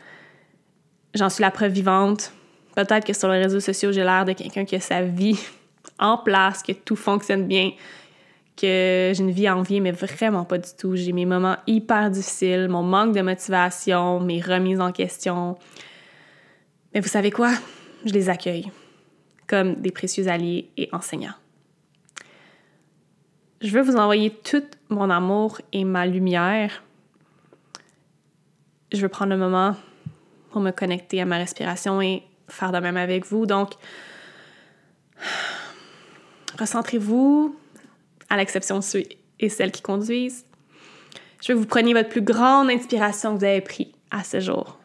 J'en 1.13 1.30
suis 1.30 1.41
la 1.41 1.52
preuve 1.52 1.71
vivante. 1.71 2.34
Peut-être 2.76 3.06
que 3.06 3.13
sur 3.13 3.30
les 3.30 3.39
réseaux 3.39 3.60
sociaux, 3.60 3.91
j'ai 3.91 4.04
l'air 4.04 4.26
de 4.26 4.34
quelqu'un 4.34 4.65
qui 4.65 4.76
a 4.76 4.80
sa 4.80 5.04
vie 5.04 5.39
en 5.99 6.17
place, 6.17 6.63
que 6.63 6.71
tout 6.71 6.95
fonctionne 6.95 7.45
bien, 7.45 7.71
que 8.56 9.12
j'ai 9.13 9.20
une 9.20 9.32
vie 9.32 9.48
à 9.48 9.58
envier, 9.58 9.80
mais 9.80 9.92
vraiment 9.92 10.46
pas 10.46 10.58
du 10.58 10.70
tout. 10.78 10.96
J'ai 10.96 11.12
mes 11.12 11.26
moments 11.26 11.58
hyper 11.68 12.12
difficiles, 12.12 12.68
mon 12.70 12.84
manque 12.84 13.13
de 13.13 13.22
motivation, 13.22 14.20
mes 14.20 14.42
remises 14.42 14.80
en 14.80 14.92
question. 14.92 15.58
Mais 16.94 17.00
vous 17.00 17.08
savez 17.08 17.32
quoi? 17.32 17.52
Je 18.06 18.13
les 18.13 18.30
accueille 18.30 18.72
comme 19.48 19.76
des 19.76 19.92
précieux 19.92 20.28
alliés 20.28 20.70
et 20.78 20.89
enseignants. 20.92 21.36
Je 23.62 23.70
veux 23.70 23.82
vous 23.82 23.96
envoyer 23.96 24.30
tout 24.30 24.63
mon 24.89 25.10
amour 25.10 25.62
et 25.72 25.86
ma 25.86 26.06
lumière. 26.06 26.84
Je 28.92 29.02
veux 29.02 29.10
prendre 29.10 29.32
le 29.32 29.38
moment 29.38 29.76
pour 30.52 30.62
me 30.62 30.72
connecter 30.72 31.22
à 31.22 31.26
ma 31.26 31.38
respiration 31.38 32.02
et 32.02 32.24
faire 32.48 32.72
de 32.72 32.80
même 32.80 32.98
avec 32.98 33.26
vous. 33.26 33.46
Donc, 33.46 33.74
recentrez-vous, 36.60 37.56
à 38.34 38.38
l'exception 38.38 38.80
de 38.80 39.04
et 39.39 39.50
celles 39.50 39.72
qui 39.72 39.84
conduisent. 39.84 40.46
Je 41.41 41.50
veux 41.50 41.56
que 41.56 41.60
vous 41.60 41.67
preniez 41.67 41.93
votre 41.93 42.10
plus 42.10 42.24
grande 42.24 42.69
inspiration 42.69 43.34
que 43.34 43.39
vous 43.39 43.46
avez 43.46 43.62
prise 43.62 43.91
à 44.10 44.24
ce 44.24 44.39
jour. 44.39 44.80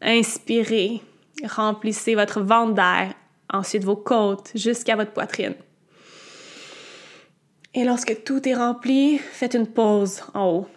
Inspirez, 0.00 1.02
remplissez 1.44 2.14
votre 2.14 2.42
ventre 2.42 2.74
d'air, 2.74 3.14
ensuite 3.52 3.82
vos 3.82 3.96
côtes 3.96 4.52
jusqu'à 4.54 4.94
votre 4.94 5.12
poitrine. 5.12 5.56
Et 7.74 7.82
lorsque 7.82 8.22
tout 8.22 8.48
est 8.48 8.54
rempli, 8.54 9.18
faites 9.18 9.54
une 9.54 9.66
pause 9.66 10.22
en 10.32 10.46
haut. 10.50 10.68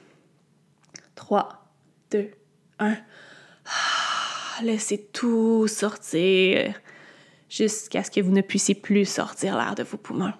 3, 1.14 1.50
2, 2.12 2.32
1. 2.80 2.98
Laissez 4.64 5.10
tout 5.14 5.68
sortir 5.68 6.74
jusqu'à 7.50 8.04
ce 8.04 8.10
que 8.10 8.22
vous 8.22 8.32
ne 8.32 8.42
puissiez 8.42 8.74
plus 8.74 9.06
sortir 9.06 9.58
l'air 9.58 9.76
de 9.76 9.84
vos 9.84 9.98
poumons. 9.98 10.34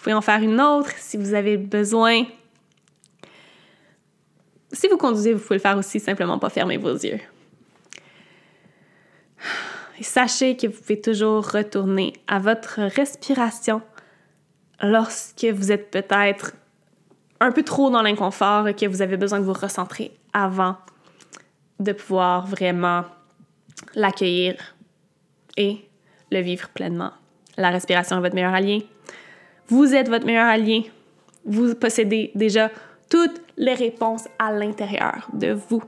Vous 0.00 0.04
pouvez 0.04 0.14
en 0.14 0.22
faire 0.22 0.40
une 0.40 0.58
autre 0.62 0.92
si 0.96 1.18
vous 1.18 1.34
avez 1.34 1.58
besoin. 1.58 2.24
Si 4.72 4.88
vous 4.88 4.96
conduisez, 4.96 5.34
vous 5.34 5.40
pouvez 5.40 5.56
le 5.56 5.60
faire 5.60 5.76
aussi 5.76 6.00
simplement 6.00 6.38
pas 6.38 6.48
fermer 6.48 6.78
vos 6.78 6.94
yeux. 6.94 7.20
Et 9.98 10.02
sachez 10.02 10.56
que 10.56 10.68
vous 10.68 10.80
pouvez 10.80 11.02
toujours 11.02 11.50
retourner 11.50 12.14
à 12.28 12.38
votre 12.38 12.80
respiration 12.80 13.82
lorsque 14.80 15.44
vous 15.44 15.70
êtes 15.70 15.90
peut-être 15.90 16.52
un 17.38 17.52
peu 17.52 17.62
trop 17.62 17.90
dans 17.90 18.00
l'inconfort 18.00 18.68
et 18.68 18.74
que 18.74 18.86
vous 18.86 19.02
avez 19.02 19.18
besoin 19.18 19.38
de 19.38 19.44
vous 19.44 19.52
recentrer 19.52 20.12
avant 20.32 20.78
de 21.78 21.92
pouvoir 21.92 22.46
vraiment 22.46 23.04
l'accueillir 23.94 24.54
et 25.58 25.86
le 26.32 26.40
vivre 26.40 26.70
pleinement. 26.70 27.12
La 27.58 27.68
respiration 27.68 28.16
est 28.16 28.20
votre 28.20 28.34
meilleur 28.34 28.54
allié. 28.54 28.88
Vous 29.70 29.94
êtes 29.94 30.08
votre 30.08 30.26
meilleur 30.26 30.48
allié. 30.48 30.90
Vous 31.44 31.74
possédez 31.76 32.32
déjà 32.34 32.70
toutes 33.08 33.40
les 33.56 33.74
réponses 33.74 34.26
à 34.38 34.52
l'intérieur 34.52 35.28
de 35.32 35.56
vous. 35.68 35.82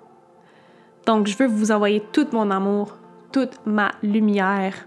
Donc, 1.07 1.27
je 1.27 1.37
veux 1.37 1.49
vous 1.49 1.73
envoyer 1.73 2.01
tout 2.13 2.29
mon 2.33 2.51
amour, 2.51 2.97
toute 3.33 3.59
ma 3.67 3.91
lumière. 4.03 4.87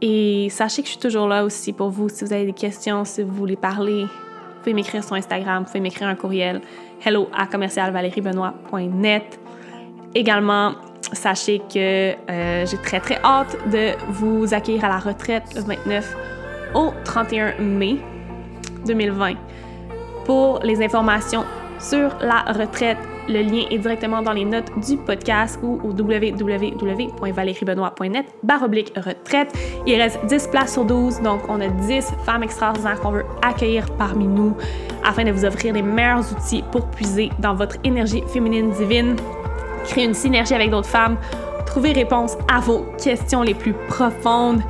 Et 0.00 0.48
sachez 0.50 0.82
que 0.82 0.88
je 0.88 0.92
suis 0.92 1.00
toujours 1.00 1.28
là 1.28 1.44
aussi 1.44 1.74
pour 1.74 1.90
vous. 1.90 2.08
Si 2.08 2.24
vous 2.24 2.32
avez 2.32 2.46
des 2.46 2.54
questions, 2.54 3.04
si 3.04 3.22
vous 3.22 3.34
voulez 3.34 3.56
parler, 3.56 4.04
vous 4.04 4.58
pouvez 4.60 4.74
m'écrire 4.74 5.04
sur 5.04 5.14
Instagram, 5.14 5.62
vous 5.62 5.66
pouvez 5.66 5.80
m'écrire 5.80 6.08
un 6.08 6.14
courriel 6.14 6.62
hello 7.04 7.28
à 7.36 7.46
commercialvaleriebenoit.net. 7.46 9.38
Également, 10.14 10.72
sachez 11.12 11.58
que 11.58 12.14
euh, 12.30 12.66
j'ai 12.66 12.78
très 12.78 13.00
très 13.00 13.20
hâte 13.22 13.56
de 13.70 13.90
vous 14.08 14.54
accueillir 14.54 14.84
à 14.84 14.88
la 14.88 14.98
retraite 14.98 15.44
le 15.54 15.60
29 15.60 16.31
au 16.74 16.92
31 17.04 17.58
mai 17.58 17.98
2020. 18.86 19.34
Pour 20.24 20.60
les 20.62 20.82
informations 20.82 21.44
sur 21.78 22.16
la 22.20 22.40
retraite, 22.52 22.96
le 23.28 23.42
lien 23.42 23.66
est 23.70 23.78
directement 23.78 24.20
dans 24.22 24.32
les 24.32 24.44
notes 24.44 24.72
du 24.86 24.96
podcast 24.96 25.60
ou 25.62 25.78
au 25.84 25.92
www.valeriebenoit.net 25.92 28.26
baroblique 28.42 28.92
retraite. 28.96 29.56
Il 29.86 29.94
reste 30.00 30.18
10 30.26 30.48
places 30.48 30.72
sur 30.72 30.84
12, 30.84 31.22
donc 31.22 31.42
on 31.48 31.60
a 31.60 31.68
10 31.68 32.14
femmes 32.24 32.42
extraordinaires 32.42 32.98
qu'on 33.00 33.12
veut 33.12 33.24
accueillir 33.42 33.86
parmi 33.96 34.26
nous 34.26 34.56
afin 35.04 35.22
de 35.24 35.30
vous 35.30 35.44
offrir 35.44 35.74
les 35.74 35.82
meilleurs 35.82 36.24
outils 36.32 36.64
pour 36.72 36.90
puiser 36.90 37.30
dans 37.38 37.54
votre 37.54 37.76
énergie 37.84 38.24
féminine 38.32 38.70
divine 38.70 39.14
créer 39.84 40.04
une 40.04 40.14
synergie 40.14 40.54
avec 40.54 40.70
d'autres 40.70 40.88
femmes, 40.88 41.16
trouver 41.66 41.92
réponse 41.92 42.36
à 42.52 42.60
vos 42.60 42.84
questions 43.02 43.42
les 43.42 43.54
plus 43.54 43.74
profondes, 43.88 44.62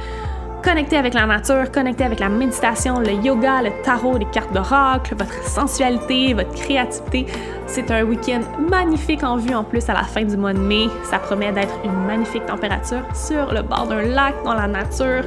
connecter 0.62 0.96
avec 0.96 1.14
la 1.14 1.26
nature, 1.26 1.70
connecter 1.70 2.04
avec 2.04 2.20
la 2.20 2.28
méditation, 2.28 3.00
le 3.00 3.12
yoga, 3.12 3.62
le 3.62 3.70
tarot, 3.82 4.16
les 4.16 4.26
cartes 4.26 4.52
d'oracle, 4.52 5.14
votre 5.16 5.42
sensualité, 5.44 6.34
votre 6.34 6.52
créativité. 6.54 7.26
C'est 7.66 7.90
un 7.90 8.04
week-end 8.04 8.40
magnifique 8.70 9.22
en 9.24 9.36
vue 9.36 9.54
en 9.54 9.64
plus 9.64 9.88
à 9.88 9.94
la 9.94 10.04
fin 10.04 10.22
du 10.24 10.36
mois 10.36 10.52
de 10.52 10.58
mai. 10.58 10.86
Ça 11.04 11.18
promet 11.18 11.52
d'être 11.52 11.74
une 11.84 12.06
magnifique 12.06 12.46
température 12.46 13.02
sur 13.14 13.52
le 13.52 13.62
bord 13.62 13.86
d'un 13.88 14.02
lac 14.02 14.34
dans 14.44 14.54
la 14.54 14.68
nature. 14.68 15.24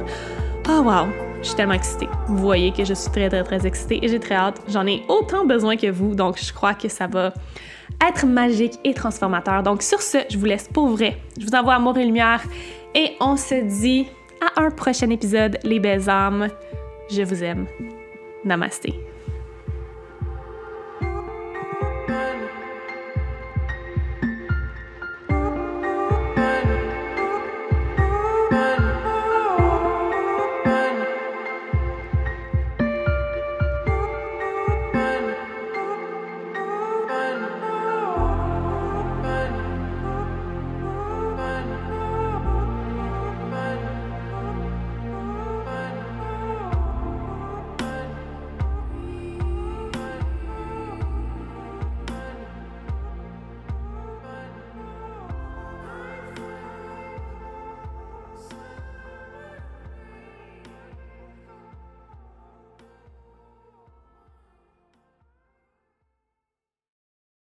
Oh 0.68 0.82
wow! 0.82 1.06
Je 1.42 1.48
suis 1.48 1.56
tellement 1.56 1.74
excitée. 1.74 2.08
Vous 2.26 2.38
voyez 2.38 2.72
que 2.72 2.84
je 2.84 2.94
suis 2.94 3.10
très, 3.10 3.28
très, 3.28 3.44
très 3.44 3.66
excitée 3.66 4.04
et 4.04 4.08
j'ai 4.08 4.18
très 4.18 4.34
hâte. 4.34 4.60
J'en 4.68 4.86
ai 4.86 5.04
autant 5.08 5.44
besoin 5.44 5.76
que 5.76 5.90
vous, 5.90 6.14
donc 6.14 6.40
je 6.42 6.52
crois 6.52 6.74
que 6.74 6.88
ça 6.88 7.06
va 7.06 7.32
être 8.08 8.26
magique 8.26 8.78
et 8.84 8.94
transformateur. 8.94 9.62
Donc 9.62 9.82
sur 9.82 10.00
ce, 10.00 10.18
je 10.30 10.38
vous 10.38 10.46
laisse 10.46 10.68
pour 10.68 10.88
vrai. 10.88 11.18
Je 11.38 11.44
vous 11.44 11.54
envoie 11.54 11.74
amour 11.74 11.98
et 11.98 12.04
lumière 12.04 12.42
et 12.94 13.16
on 13.20 13.36
se 13.36 13.54
dit 13.54 14.06
à 14.40 14.62
un 14.62 14.70
prochain 14.70 15.10
épisode, 15.10 15.58
les 15.64 15.80
belles 15.80 16.08
âmes. 16.08 16.48
Je 17.10 17.22
vous 17.22 17.42
aime. 17.42 17.66
Namasté. 18.44 18.94